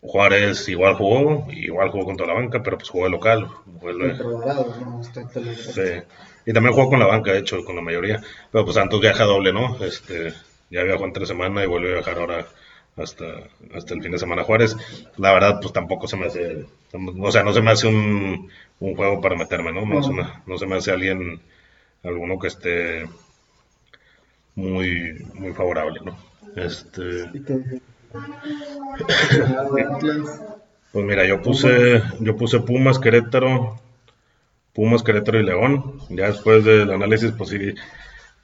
Juárez 0.00 0.68
igual 0.68 0.94
jugó, 0.96 1.46
igual 1.52 1.90
jugó 1.90 2.04
contra 2.04 2.26
la 2.26 2.34
banca, 2.34 2.62
pero 2.62 2.76
pues 2.76 2.90
jugó 2.90 3.04
de 3.04 3.10
local. 3.10 3.46
Jugó 3.46 3.92
no 3.92 5.00
en 5.02 5.56
Sí. 5.56 6.02
Y 6.46 6.52
también 6.52 6.74
juego 6.74 6.90
con 6.90 6.98
la 6.98 7.06
banca, 7.06 7.32
de 7.32 7.38
hecho, 7.38 7.64
con 7.64 7.76
la 7.76 7.82
mayoría. 7.82 8.20
Pero 8.52 8.64
pues 8.64 8.74
Santos 8.74 9.00
viaja 9.00 9.24
doble, 9.24 9.52
¿no? 9.52 9.82
Este, 9.82 10.34
ya 10.70 10.82
viajó 10.82 11.04
entre 11.04 11.24
semana 11.24 11.64
y 11.64 11.66
vuelve 11.66 11.90
a 11.90 11.94
viajar 11.94 12.18
ahora 12.18 12.46
hasta, 12.96 13.24
hasta 13.74 13.94
el 13.94 14.02
fin 14.02 14.12
de 14.12 14.18
semana 14.18 14.44
Juárez. 14.44 14.76
La 15.16 15.32
verdad, 15.32 15.58
pues 15.60 15.72
tampoco 15.72 16.06
se 16.06 16.16
me 16.16 16.26
hace, 16.26 16.66
o 16.92 17.32
sea, 17.32 17.42
no 17.42 17.52
se 17.52 17.62
me 17.62 17.70
hace 17.70 17.88
un, 17.88 18.48
un 18.80 18.96
juego 18.96 19.20
para 19.20 19.36
meterme, 19.36 19.72
¿no? 19.72 19.84
No, 19.86 20.02
Se 20.02 20.12
me, 20.12 20.24
no 20.46 20.58
se 20.58 20.66
me 20.66 20.76
hace 20.76 20.92
alguien, 20.92 21.40
alguno 22.02 22.38
que 22.38 22.48
esté 22.48 23.08
muy, 24.54 25.24
muy 25.34 25.52
favorable, 25.52 26.00
¿no? 26.04 26.16
Este... 26.56 27.30
Pues 30.92 31.04
mira, 31.04 31.26
yo 31.26 31.42
puse, 31.42 32.02
yo 32.20 32.36
puse 32.36 32.60
Pumas, 32.60 33.00
Querétaro, 33.00 33.80
Pumas, 34.72 35.02
Querétaro 35.02 35.40
y 35.40 35.44
León. 35.44 35.98
Ya 36.10 36.28
después 36.28 36.64
del 36.64 36.92
análisis, 36.92 37.32
pues 37.32 37.50
sí, 37.50 37.74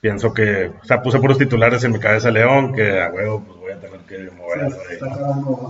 pienso 0.01 0.33
que, 0.33 0.71
o 0.81 0.83
sea, 0.83 1.01
puse 1.01 1.19
puros 1.19 1.37
titulares 1.37 1.83
en 1.83 1.93
mi 1.93 1.99
cabeza 1.99 2.31
León, 2.31 2.73
que 2.73 2.99
a 2.99 3.09
huevo, 3.09 3.43
pues 3.45 3.57
voy 3.59 3.71
a 3.71 3.79
tener 3.79 3.99
que 4.01 4.31
mover. 4.31 4.71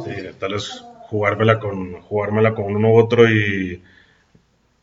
Sí, 0.05 0.35
tal 0.39 0.53
vez 0.53 0.83
jugármela 1.09 1.59
con, 1.59 2.01
jugármela 2.01 2.55
con 2.55 2.73
uno 2.73 2.93
u 2.93 2.97
otro 2.97 3.29
y, 3.29 3.83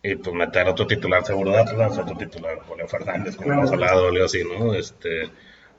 y 0.02 0.14
pues 0.16 0.36
meter 0.36 0.68
otro 0.68 0.86
titular 0.86 1.24
seguro 1.24 1.50
de 1.50 1.60
Atlas, 1.60 1.98
otro 1.98 2.16
titular, 2.16 2.58
Julio 2.68 2.86
Fernández, 2.86 3.36
como 3.36 3.54
hemos 3.54 3.72
hablado, 3.72 4.08
algo 4.08 4.24
así, 4.24 4.42
¿no? 4.44 4.74
Este, 4.74 5.30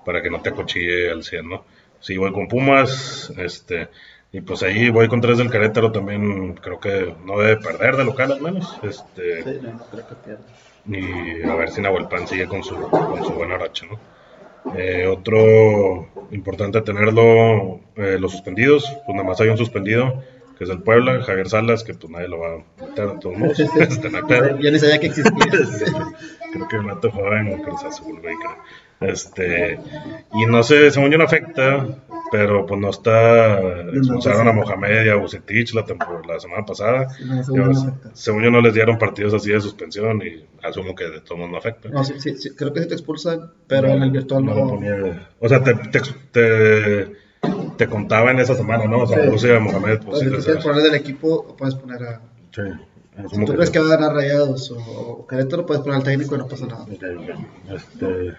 para 0.04 0.22
que 0.24 0.32
no 0.32 0.42
te 0.42 0.50
acochille 0.50 1.12
al 1.12 1.24
100, 1.24 1.48
¿no? 1.48 1.64
Sí, 2.00 2.18
voy 2.18 2.32
con 2.32 2.48
Pumas, 2.48 3.32
este, 3.38 3.90
y 4.32 4.42
pues 4.42 4.64
ahí 4.64 4.90
voy 4.90 5.08
con 5.08 5.22
tres 5.22 5.38
del 5.38 5.52
Querétaro 5.52 5.92
también, 5.92 6.54
creo 6.56 6.80
que 6.80 7.14
no 7.24 7.40
debe 7.40 7.58
perder 7.58 7.98
de 7.98 8.06
local 8.06 8.32
al 8.32 8.42
menos. 8.42 8.80
Este, 8.82 9.44
Sí, 9.44 9.60
no, 9.62 9.78
creo 9.92 10.08
que 10.08 10.16
pierda. 10.16 10.44
Y 10.86 11.44
a 11.44 11.56
ver 11.56 11.70
si 11.72 11.82
Nahuelpan 11.82 12.28
sigue 12.28 12.48
con 12.48 12.64
su, 12.64 12.76
con 12.76 13.24
su 13.24 13.34
buena 13.34 13.58
racha, 13.58 13.86
¿no? 13.86 14.00
Eh, 14.76 15.08
otro 15.08 16.10
importante 16.32 16.82
tenerlo, 16.82 17.80
eh, 17.96 18.18
los 18.20 18.32
suspendidos, 18.32 18.86
pues 19.06 19.16
nada 19.16 19.28
más 19.28 19.40
hay 19.42 19.50
un 19.50 19.58
suspendido, 19.58 20.24
que 20.58 20.66
es 20.66 20.70
el 20.70 20.82
Puebla, 20.82 21.22
Javier 21.24 21.50
Salas, 21.50 21.84
que 21.84 21.94
pues 21.94 22.12
nadie 22.12 22.28
lo 22.28 22.40
va 22.40 22.56
a 22.56 22.86
meter 22.86 23.08
de 23.12 23.20
todos 23.20 23.38
modos. 23.38 23.60
Este, 23.80 24.10
no. 24.10 24.60
Yo 24.60 24.72
ni 24.72 24.80
sabía 24.80 25.00
que 25.00 25.08
existía. 25.08 25.34
Creo 26.52 26.68
que 26.68 26.76
el 26.76 26.84
Mato 26.84 27.12
jugaba 27.12 27.40
en 27.40 27.62
Cruz 27.62 27.84
Azul, 27.84 28.20
güey, 28.22 28.36
creo. 28.36 29.12
Este, 29.12 29.80
y 30.34 30.46
no 30.48 30.64
sé, 30.64 30.90
según 30.92 31.12
yo 31.12 31.18
no 31.18 31.24
afecta, 31.24 31.88
pero 32.32 32.66
pues 32.66 32.80
no 32.80 32.90
está, 32.90 33.60
expulsaron 33.92 34.48
a 34.48 34.54
Mohamed 34.54 35.06
y 35.06 35.10
a 35.10 35.16
Bucetich 35.16 35.74
la, 35.74 35.86
la 36.28 36.40
semana 36.40 36.66
pasada. 36.66 37.08
No, 37.26 37.44
según 37.44 37.60
yo 37.60 37.66
no 37.66 37.74
Yo, 37.74 37.80
afecta. 37.82 38.10
según 38.14 38.44
yo 38.44 38.52
no 38.52 38.62
les 38.62 38.74
dieron 38.74 38.98
partidos 38.98 39.34
así 39.34 39.52
de 39.52 39.60
suspensión 39.62 40.22
y 40.22 40.46
asumo 40.64 40.94
que 40.96 41.06
de 41.10 41.22
todos 41.22 41.38
modos 41.38 41.52
no 41.52 41.58
afecta. 41.58 41.90
No, 41.90 42.04
sí, 42.04 42.14
sí, 42.20 42.36
sí, 42.38 42.52
creo 42.56 42.72
que 42.74 42.82
sí 42.84 42.88
te 42.88 42.94
expulsan, 42.96 43.52
pero 43.68 43.88
en 43.90 44.04
el 44.04 44.12
virtual 44.12 44.46
No 44.46 44.54
no. 44.54 44.62
lo 44.66 44.70
ponía- 44.70 45.30
o 45.40 45.50
sea, 45.50 45.64
te, 45.64 45.74
te, 45.76 46.02
te, 46.32 47.12
te 47.78 47.88
contaba 47.88 48.32
en 48.32 48.40
esa 48.40 48.56
semana, 48.56 48.86
¿no? 48.86 49.04
O 49.04 49.08
sea, 49.08 49.24
Sí. 49.24 49.30
puse 49.30 49.56
a 49.56 49.60
Mohamed, 49.60 50.00
pues 50.06 50.20
sí, 50.20 50.26
si 50.26 50.32
quieres 50.44 50.64
poner 50.64 50.84
del 50.84 50.96
equipo, 50.96 51.56
puedes 51.58 51.76
poner 51.76 52.04
a. 52.04 52.22
sí, 52.52 52.62
Si 53.30 53.38
tú 53.40 53.46
que 53.46 53.54
crees 53.54 53.68
sí. 53.70 53.74
que 53.74 53.80
va 53.80 53.86
a 53.88 53.98
ganar 53.98 54.14
rayados 54.14 54.72
o, 54.72 54.78
o 54.78 55.28
Querétaro, 55.28 55.66
puedes 55.66 55.82
poner 55.84 55.98
al 55.98 56.04
técnico 56.04 56.36
y 56.36 56.38
no 56.38 56.48
pasa 56.48 56.66
nada. 56.68 56.84
Ok, 56.84 57.04
ok. 57.18 57.74
Este, 57.74 58.34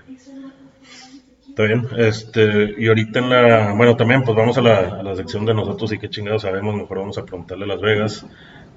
está 1.63 1.75
bien. 1.75 1.87
Este, 1.99 2.75
y 2.79 2.89
ahorita 2.89 3.19
en 3.19 3.31
la. 3.31 3.73
Bueno, 3.73 3.97
también, 3.97 4.23
pues 4.23 4.37
vamos 4.37 4.57
a 4.59 4.63
la, 4.63 4.79
a 4.99 5.03
la 5.03 5.17
sección 5.17 5.45
de 5.45 5.55
nosotros 5.55 5.93
y 5.93 5.99
qué 5.99 6.09
chingados 6.09 6.43
sabemos. 6.43 6.75
Mejor 6.75 6.99
vamos 6.99 7.19
a 7.19 7.25
preguntarle 7.25 7.65
a 7.65 7.69
Las 7.69 7.81
Vegas. 7.81 8.27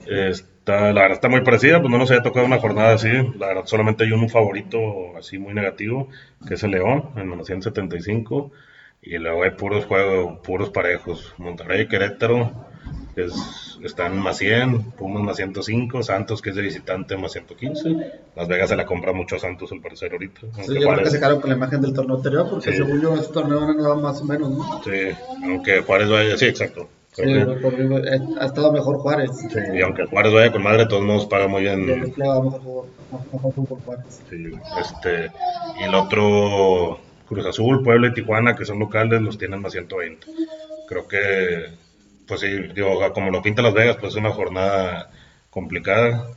Está, 0.05 0.91
la 0.93 1.01
verdad 1.01 1.11
está 1.13 1.29
muy 1.29 1.41
parecida, 1.41 1.79
pues 1.79 1.91
no 1.91 1.97
nos 1.97 2.09
había 2.11 2.21
tocado 2.23 2.45
una 2.45 2.59
jornada 2.59 2.93
así. 2.93 3.09
La 3.37 3.47
verdad, 3.47 3.63
solamente 3.65 4.03
hay 4.03 4.11
un 4.11 4.27
favorito 4.29 5.15
así 5.17 5.37
muy 5.37 5.53
negativo, 5.53 6.09
que 6.47 6.55
es 6.55 6.63
el 6.63 6.71
León, 6.71 7.09
en 7.15 7.27
menos 7.29 7.47
175. 7.47 8.51
Y 9.01 9.17
luego 9.17 9.43
hay 9.43 9.51
puros 9.51 9.85
juegos, 9.85 10.39
puros 10.41 10.69
parejos. 10.69 11.33
Monterrey 11.37 11.87
Querétaro, 11.87 12.51
que 13.15 13.25
es- 13.25 13.62
están 13.87 14.17
más 14.19 14.37
100, 14.37 14.91
Pumas 14.91 15.23
más 15.23 15.35
105, 15.37 16.03
Santos, 16.03 16.41
que 16.41 16.51
es 16.51 16.55
de 16.55 16.61
visitante, 16.61 17.17
más 17.17 17.31
115. 17.33 17.95
Las 18.35 18.47
Vegas 18.47 18.69
se 18.69 18.75
la 18.75 18.85
compra 18.85 19.11
mucho 19.13 19.35
a 19.35 19.39
Santos, 19.39 19.71
al 19.71 19.81
parecer, 19.81 20.11
ahorita. 20.13 20.41
Sí, 20.63 20.73
yo 20.79 20.87
creo 20.89 21.03
que 21.03 21.09
se 21.09 21.17
quedaron 21.17 21.41
con 21.41 21.49
la 21.49 21.55
imagen 21.57 21.81
del 21.81 21.93
torneo 21.93 22.15
anterior, 22.17 22.49
porque 22.49 22.71
Sí. 22.71 22.77
según 22.77 23.01
yo, 23.01 23.13
este 23.15 23.33
torneo 23.33 23.59
ganado 23.59 23.95
más 23.97 24.21
o 24.21 24.25
menos, 24.25 24.49
¿no? 24.51 24.81
sí, 24.83 24.91
aunque 25.43 25.81
Juárez 25.81 26.09
vaya, 26.09 26.37
sí, 26.37 26.45
exacto. 26.45 26.87
Sí, 27.13 27.21
que- 27.21 27.31
eh, 27.31 28.19
ha 28.39 28.45
estado 28.47 28.71
mejor 28.71 28.97
Juárez. 28.97 29.29
sí, 29.37 29.47
y 29.75 29.81
aunque 29.81 30.05
Juárez 30.07 30.33
vaya 30.33 30.51
con 30.51 30.63
madre, 30.63 30.79
de 30.79 30.87
todos 30.87 31.03
modos 31.03 31.27
paga 31.27 31.47
muy 31.47 31.61
bien. 31.61 31.85
mejor 31.85 32.87
mejor 33.57 33.79
Juárez. 33.85 34.21
Sí, 34.29 34.45
este, 34.79 35.29
y 35.79 35.83
el 35.83 35.93
otro, 35.95 36.99
Cruz 37.27 37.45
Azul, 37.45 37.83
Puebla 37.83 38.07
y 38.07 38.13
Tijuana, 38.13 38.55
que 38.55 38.65
son 38.65 38.79
locales, 38.79 39.21
los 39.21 39.37
tienen 39.37 39.61
más 39.61 39.73
120. 39.73 40.25
Creo 40.87 41.07
que, 41.07 41.65
pues 42.27 42.41
sí, 42.41 42.47
digo, 42.73 42.99
como 43.13 43.31
lo 43.31 43.41
pinta 43.41 43.61
Las 43.61 43.73
Vegas, 43.73 43.97
pues 43.99 44.13
es 44.13 44.19
una 44.19 44.31
jornada 44.31 45.11
complicada. 45.49 46.27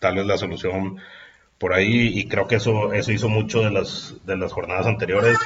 Tal 0.00 0.16
vez 0.16 0.26
la 0.26 0.38
solución 0.38 0.98
por 1.58 1.74
ahí, 1.74 2.18
y 2.18 2.28
creo 2.28 2.46
que 2.46 2.56
eso, 2.56 2.92
eso 2.92 3.12
hizo 3.12 3.28
mucho 3.28 3.62
de 3.62 3.70
las, 3.70 4.14
de 4.24 4.36
las 4.36 4.52
jornadas 4.52 4.86
anteriores. 4.86 5.36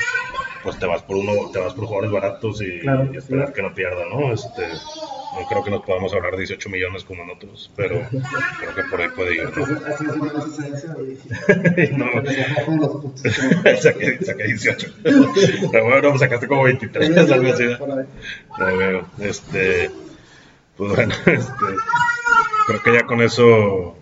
Pues 0.62 0.78
te 0.78 0.86
vas 0.86 1.02
por 1.02 1.16
uno, 1.16 1.32
te 1.52 1.58
vas 1.58 1.74
por 1.74 1.86
jugadores 1.86 2.10
baratos 2.12 2.62
y, 2.62 2.80
Claro, 2.80 3.08
y 3.12 3.16
esperar 3.16 3.48
sí. 3.48 3.54
que 3.54 3.62
no 3.62 3.74
pierda, 3.74 4.04
¿no? 4.08 4.32
Este, 4.32 4.62
no 4.68 5.46
creo 5.48 5.64
que 5.64 5.70
nos 5.70 5.82
podamos 5.82 6.12
ahorrar 6.12 6.36
18 6.36 6.68
millones 6.68 7.04
como 7.04 7.22
en 7.24 7.30
otros, 7.30 7.70
pero 7.74 8.00
creo 8.60 8.74
que 8.74 8.82
por 8.90 9.00
ahí 9.00 9.08
puede 9.16 9.34
ir, 9.36 9.44
¿no? 9.56 9.64
Así 9.86 10.04
es 10.04 10.16
una 10.16 10.38
asistencia 10.38 10.94
y 10.98 11.96
No, 11.96 12.06
saqué, 13.80 14.24
saqué 14.24 14.44
18. 14.44 14.92
Pero 15.72 15.84
bueno, 15.84 16.08
pues 16.10 16.20
sacaste 16.20 16.46
como 16.48 16.62
23, 16.64 17.16
algo 17.30 17.52
así. 17.52 17.64
¿no? 18.58 18.76
Veo. 18.76 19.06
Este, 19.20 19.90
pues 20.76 20.94
bueno, 20.94 21.14
este, 21.26 21.66
creo 22.66 22.82
que 22.82 22.92
ya 22.92 23.06
con 23.06 23.20
eso, 23.20 23.96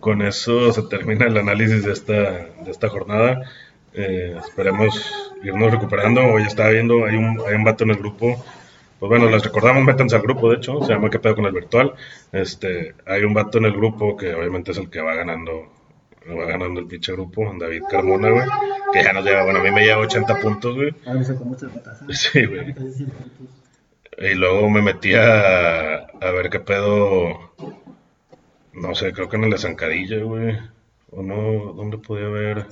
con 0.00 0.22
eso 0.22 0.72
se 0.72 0.82
termina 0.82 1.26
el 1.26 1.36
análisis 1.36 1.84
de 1.84 1.92
esta, 1.92 2.12
de 2.12 2.70
esta 2.70 2.88
jornada. 2.88 3.42
Eh, 3.94 4.36
esperemos 4.44 5.12
irnos 5.42 5.70
recuperando. 5.70 6.22
Hoy 6.24 6.42
estaba 6.44 6.70
viendo, 6.70 7.04
hay 7.04 7.16
un, 7.16 7.40
hay 7.46 7.54
un 7.54 7.64
vato 7.64 7.84
en 7.84 7.90
el 7.90 7.96
grupo. 7.96 8.42
Pues 8.98 9.10
bueno, 9.10 9.28
les 9.28 9.42
recordamos, 9.42 9.82
métanse 9.84 10.14
al 10.14 10.22
grupo, 10.22 10.48
de 10.48 10.56
hecho, 10.56 10.80
se 10.84 10.92
llama 10.92 11.10
¿Qué 11.10 11.18
pedo 11.18 11.34
con 11.34 11.46
el 11.46 11.52
virtual? 11.52 11.92
Este, 12.30 12.94
hay 13.04 13.24
un 13.24 13.34
vato 13.34 13.58
en 13.58 13.64
el 13.64 13.72
grupo 13.72 14.16
que 14.16 14.32
obviamente 14.32 14.70
es 14.70 14.78
el 14.78 14.88
que 14.90 15.00
va 15.00 15.14
ganando, 15.16 15.72
va 16.28 16.44
ganando 16.44 16.78
el 16.78 16.86
pinche 16.86 17.12
grupo, 17.12 17.52
David 17.58 17.82
Carmona, 17.90 18.30
güey, 18.30 18.46
que 18.92 19.02
ya 19.02 19.12
nos 19.12 19.24
lleva, 19.24 19.42
bueno, 19.42 19.58
a 19.58 19.62
mí 19.64 19.72
me 19.72 19.84
lleva 19.84 20.02
80 20.02 20.38
puntos, 20.40 20.76
güey. 20.76 20.94
Ah, 21.04 21.14
nota. 21.14 21.98
Sí, 22.10 22.46
güey. 22.46 22.74
Y 24.18 24.34
luego 24.34 24.70
me 24.70 24.82
metí 24.82 25.14
a, 25.14 25.96
a 25.96 26.30
ver 26.30 26.48
qué 26.48 26.60
pedo. 26.60 27.54
No 28.72 28.94
sé, 28.94 29.12
creo 29.12 29.28
que 29.28 29.36
en 29.36 29.44
el 29.44 29.50
de 29.50 29.58
Zancadilla, 29.58 30.22
güey. 30.22 30.58
O 31.10 31.22
no, 31.22 31.72
¿dónde 31.72 31.98
podía 31.98 32.28
ver? 32.28 32.66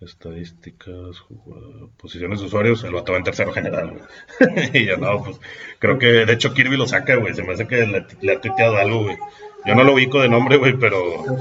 Estadísticas, 0.00 1.24
posiciones 1.96 2.38
de 2.38 2.46
usuarios. 2.46 2.84
El 2.84 2.94
vato 2.94 3.12
va 3.12 3.18
en 3.18 3.24
tercero 3.24 3.52
general, 3.52 3.90
güey. 3.90 4.70
y 4.72 4.86
yo 4.86 4.96
no, 4.96 5.24
pues 5.24 5.40
creo 5.80 5.98
que 5.98 6.06
de 6.06 6.32
hecho 6.32 6.54
Kirby 6.54 6.76
lo 6.76 6.86
saca, 6.86 7.16
güey. 7.16 7.34
Se 7.34 7.42
me 7.42 7.54
hace 7.54 7.66
que 7.66 7.84
le, 7.84 8.06
le 8.20 8.32
ha 8.32 8.40
tuiteado 8.40 8.76
algo, 8.76 9.02
güey. 9.02 9.18
Yo 9.66 9.74
no 9.74 9.82
lo 9.84 9.94
ubico 9.94 10.22
de 10.22 10.28
nombre, 10.28 10.56
güey, 10.56 10.78
pero. 10.78 11.24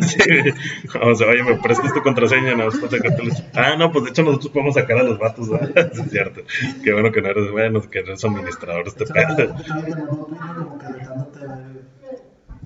Sí, 0.00 0.18
o 1.00 1.14
sea, 1.14 1.28
oye, 1.28 1.42
me 1.42 1.54
prestas 1.56 1.92
tu 1.92 2.02
contraseña, 2.02 2.54
no. 2.54 2.68
Ah, 3.54 3.76
no, 3.76 3.92
pues 3.92 4.04
de 4.04 4.10
hecho 4.10 4.22
nosotros 4.22 4.52
podemos 4.52 4.74
sacar 4.74 4.98
a 4.98 5.02
los 5.02 5.18
vatos. 5.18 5.48
Sí, 5.92 6.02
es 6.02 6.10
cierto. 6.10 6.42
Qué 6.82 6.92
bueno 6.92 7.12
que 7.12 7.22
no 7.22 7.28
eres, 7.28 7.50
bueno, 7.50 7.80
que 7.88 8.00
eres 8.00 8.24
administrador 8.24 8.86
este 8.86 9.04
pedo. 9.06 9.54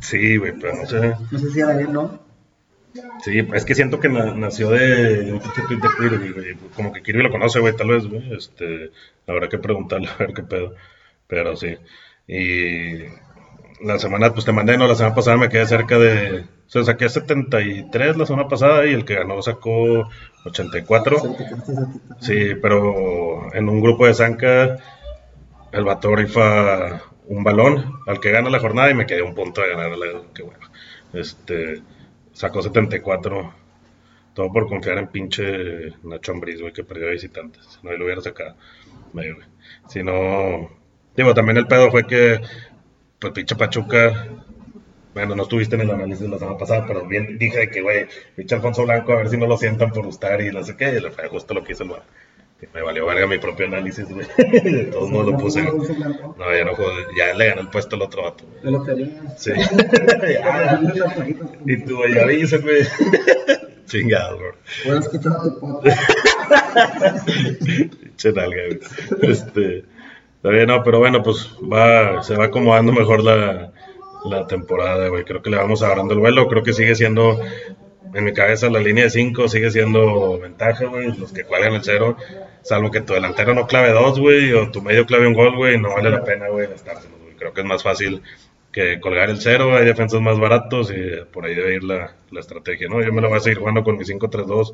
Sí, 0.00 0.36
güey, 0.36 0.52
pero 0.58 0.76
no 0.76 0.86
sé. 0.86 1.14
No 1.30 1.38
sé 1.38 1.50
si 1.50 1.60
era 1.60 1.76
bien, 1.76 1.92
¿no? 1.92 2.23
Sí, 3.24 3.46
es 3.54 3.64
que 3.64 3.74
siento 3.74 3.98
que 4.00 4.08
na- 4.08 4.34
nació 4.34 4.70
de 4.70 5.32
un 5.32 5.40
tweet 5.40 5.78
de 5.80 5.88
Kirby, 5.98 6.32
güey. 6.32 6.54
Como 6.76 6.92
que 6.92 7.02
Kirby 7.02 7.22
lo 7.22 7.30
conoce, 7.30 7.58
güey, 7.60 7.74
tal 7.74 7.88
vez, 7.88 8.06
güey. 8.06 8.32
Este, 8.34 8.90
habrá 9.26 9.48
que 9.48 9.58
preguntarle 9.58 10.08
a 10.14 10.16
ver 10.18 10.32
qué 10.34 10.42
pedo. 10.42 10.74
Pero 11.26 11.56
sí. 11.56 11.76
Y 12.28 13.04
la 13.84 13.98
semana, 13.98 14.32
pues 14.32 14.44
te 14.44 14.52
mandé, 14.52 14.76
no, 14.78 14.86
la 14.86 14.94
semana 14.94 15.14
pasada 15.14 15.36
me 15.36 15.48
quedé 15.48 15.66
cerca 15.66 15.98
de. 15.98 16.42
O 16.66 16.70
sea, 16.70 16.84
saqué 16.84 17.08
73 17.08 18.16
la 18.16 18.26
semana 18.26 18.48
pasada 18.48 18.86
y 18.86 18.92
el 18.94 19.04
que 19.04 19.14
ganó 19.16 19.42
sacó 19.42 20.08
84. 20.44 21.18
Sí, 21.20 21.28
te 21.36 21.44
quedaste 21.44 21.74
cerquita. 21.74 22.16
Sí, 22.20 22.54
pero 22.60 23.54
en 23.54 23.68
un 23.68 23.80
grupo 23.80 24.06
de 24.06 24.14
Zanca, 24.14 24.78
el 25.72 25.84
vato 25.84 26.14
rifa 26.14 27.02
un 27.26 27.42
balón 27.42 28.00
al 28.06 28.20
que 28.20 28.30
gana 28.30 28.50
la 28.50 28.60
jornada 28.60 28.90
y 28.90 28.94
me 28.94 29.06
quedé 29.06 29.22
un 29.22 29.34
punto 29.34 29.60
de 29.62 29.70
ganar. 29.70 29.90
Qué 30.34 30.42
bueno. 30.42 30.66
Este, 31.12 31.82
sacó 32.34 32.60
74. 32.60 33.54
Todo 34.34 34.52
por 34.52 34.68
confiar 34.68 34.98
en 34.98 35.08
pinche 35.08 35.94
Nacho 36.02 36.32
Ambriz, 36.32 36.60
güey, 36.60 36.72
que 36.72 36.84
perdió 36.84 37.06
de 37.06 37.12
visitantes. 37.12 37.64
Si 37.64 37.78
no, 37.82 37.90
ahí 37.90 37.98
lo 37.98 38.04
hubiera 38.04 38.20
sacado. 38.20 38.56
Medio, 39.14 39.36
güey. 39.36 39.46
Si 39.88 40.02
no. 40.02 40.70
Digo, 41.16 41.32
también 41.32 41.56
el 41.56 41.66
pedo 41.66 41.90
fue 41.90 42.06
que, 42.06 42.40
pues 43.18 43.32
pinche 43.32 43.56
Pachuca 43.56 44.28
bueno, 45.14 45.36
no 45.36 45.44
estuviste 45.44 45.76
en 45.76 45.82
el 45.82 45.90
análisis 45.92 46.28
la 46.28 46.38
semana 46.38 46.58
pasada, 46.58 46.84
pero 46.86 47.06
bien 47.06 47.38
dije 47.38 47.70
que, 47.70 47.80
güey, 47.80 48.06
pinche 48.34 48.56
Alfonso 48.56 48.82
Blanco, 48.82 49.12
a 49.12 49.16
ver 49.16 49.28
si 49.28 49.36
no 49.36 49.46
lo 49.46 49.56
sientan 49.56 49.92
por 49.92 50.04
gustar 50.04 50.40
y 50.40 50.50
no 50.50 50.64
sé 50.64 50.76
qué, 50.76 50.88
y 50.88 51.00
le 51.00 51.12
fue 51.12 51.28
justo 51.28 51.54
lo 51.54 51.62
que 51.62 51.72
hizo 51.72 51.84
el 51.84 51.90
que 52.60 52.68
me 52.72 52.82
valió 52.82 53.06
verga 53.06 53.26
mi 53.26 53.38
propio 53.38 53.66
análisis, 53.66 54.08
güey. 54.08 54.26
De 54.36 54.84
todos 54.84 55.10
modos 55.10 55.32
lo 55.32 55.38
puse. 55.38 55.62
No, 55.62 56.56
ya 56.56 56.64
no 56.64 56.74
juego, 56.74 56.92
ya 57.16 57.34
le 57.34 57.46
ganó 57.46 57.62
el 57.62 57.68
puesto 57.68 57.96
al 57.96 58.02
otro 58.02 58.22
vato. 58.22 58.44
De 58.62 58.70
lo 58.70 58.84
Sí. 59.36 59.50
y 61.66 61.84
tú, 61.84 61.98
ya 62.14 62.26
viste, 62.26 62.58
güey. 62.58 62.82
Chingado, 63.86 64.38
bro. 64.38 64.54
Puedes 64.84 65.08
quitar 65.08 65.32
tu 65.42 65.60
podcast. 65.60 66.00
Pinche 67.64 68.32
nalga, 68.32 68.62
güey. 68.66 68.80
Este. 69.30 69.84
Está 70.36 70.48
bien, 70.50 70.66
no, 70.66 70.82
pero 70.82 70.98
bueno, 70.98 71.22
pues 71.22 71.56
va, 71.60 72.22
se 72.22 72.36
va 72.36 72.46
acomodando 72.46 72.92
mejor 72.92 73.24
la, 73.24 73.72
la 74.26 74.46
temporada, 74.46 75.08
güey. 75.08 75.24
Creo 75.24 75.40
que 75.40 75.48
le 75.48 75.56
vamos 75.56 75.82
agarrando 75.82 76.12
el 76.12 76.20
vuelo. 76.20 76.48
Creo 76.48 76.62
que 76.62 76.74
sigue 76.74 76.94
siendo, 76.94 77.40
en 78.14 78.24
mi 78.24 78.32
cabeza, 78.32 78.70
la 78.70 78.78
línea 78.78 79.04
de 79.04 79.10
5 79.10 79.48
sigue 79.48 79.70
siendo 79.70 80.38
ventaja, 80.38 80.86
güey. 80.86 81.16
Los 81.16 81.32
que 81.32 81.44
cuelgan 81.44 81.74
el 81.74 81.82
cero, 81.82 82.16
salvo 82.62 82.90
que 82.90 83.00
tu 83.00 83.12
delantero 83.12 83.54
no 83.54 83.66
clave 83.66 83.90
dos, 83.90 84.18
güey, 84.18 84.52
o 84.52 84.70
tu 84.70 84.80
medio 84.80 85.04
clave 85.04 85.26
un 85.26 85.34
gol, 85.34 85.56
güey, 85.56 85.78
no 85.78 85.90
vale 85.90 86.10
la 86.10 86.24
pena, 86.24 86.48
güey, 86.48 86.68
gastárselos, 86.68 87.20
güey. 87.20 87.34
Creo 87.34 87.52
que 87.52 87.60
es 87.60 87.66
más 87.66 87.82
fácil 87.82 88.22
que 88.72 89.00
colgar 89.00 89.30
el 89.30 89.40
cero. 89.40 89.76
Hay 89.76 89.84
defensas 89.84 90.20
más 90.20 90.38
baratos 90.38 90.90
y 90.90 91.24
por 91.32 91.44
ahí 91.44 91.54
debe 91.54 91.74
ir 91.74 91.84
la, 91.84 92.14
la 92.30 92.40
estrategia, 92.40 92.88
¿no? 92.88 93.02
Yo 93.02 93.12
me 93.12 93.20
lo 93.20 93.28
voy 93.28 93.38
a 93.38 93.40
seguir 93.40 93.58
jugando 93.58 93.82
con 93.82 93.96
mi 93.96 94.04
5-3-2, 94.04 94.72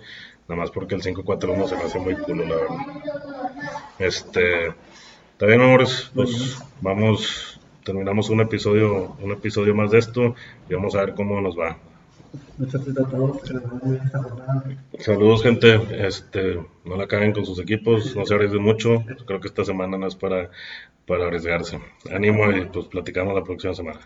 nada 0.48 0.60
más 0.60 0.70
porque 0.70 0.94
el 0.94 1.02
5-4-1 1.02 1.68
se 1.68 1.76
me 1.76 1.82
hace 1.82 1.98
muy 1.98 2.14
culo, 2.16 2.44
la 2.44 2.56
verdad. 2.56 2.76
Este. 3.98 4.74
Está 5.40 5.46
bien, 5.46 5.62
amores, 5.62 6.10
pues 6.14 6.58
vamos, 6.82 7.58
terminamos 7.82 8.28
un 8.28 8.42
episodio, 8.42 9.16
un 9.22 9.32
episodio 9.32 9.74
más 9.74 9.90
de 9.90 9.98
esto 9.98 10.34
y 10.68 10.74
vamos 10.74 10.94
a 10.94 11.00
ver 11.00 11.14
cómo 11.14 11.40
nos 11.40 11.58
va. 11.58 11.78
Saludos, 14.98 15.42
gente. 15.42 15.80
Este, 16.06 16.60
no 16.84 16.96
la 16.96 17.06
caguen 17.06 17.32
con 17.32 17.44
sus 17.44 17.58
equipos, 17.58 18.14
no 18.16 18.26
se 18.26 18.34
arriesguen 18.34 18.62
mucho. 18.62 19.04
Creo 19.26 19.40
que 19.40 19.48
esta 19.48 19.64
semana 19.64 19.96
no 19.96 20.06
es 20.06 20.14
para, 20.14 20.50
para 21.06 21.26
arriesgarse. 21.26 21.80
Ánimo 22.10 22.50
y 22.50 22.66
pues 22.66 22.86
platicamos 22.86 23.34
la 23.34 23.44
próxima 23.44 23.74
semana. 23.74 24.00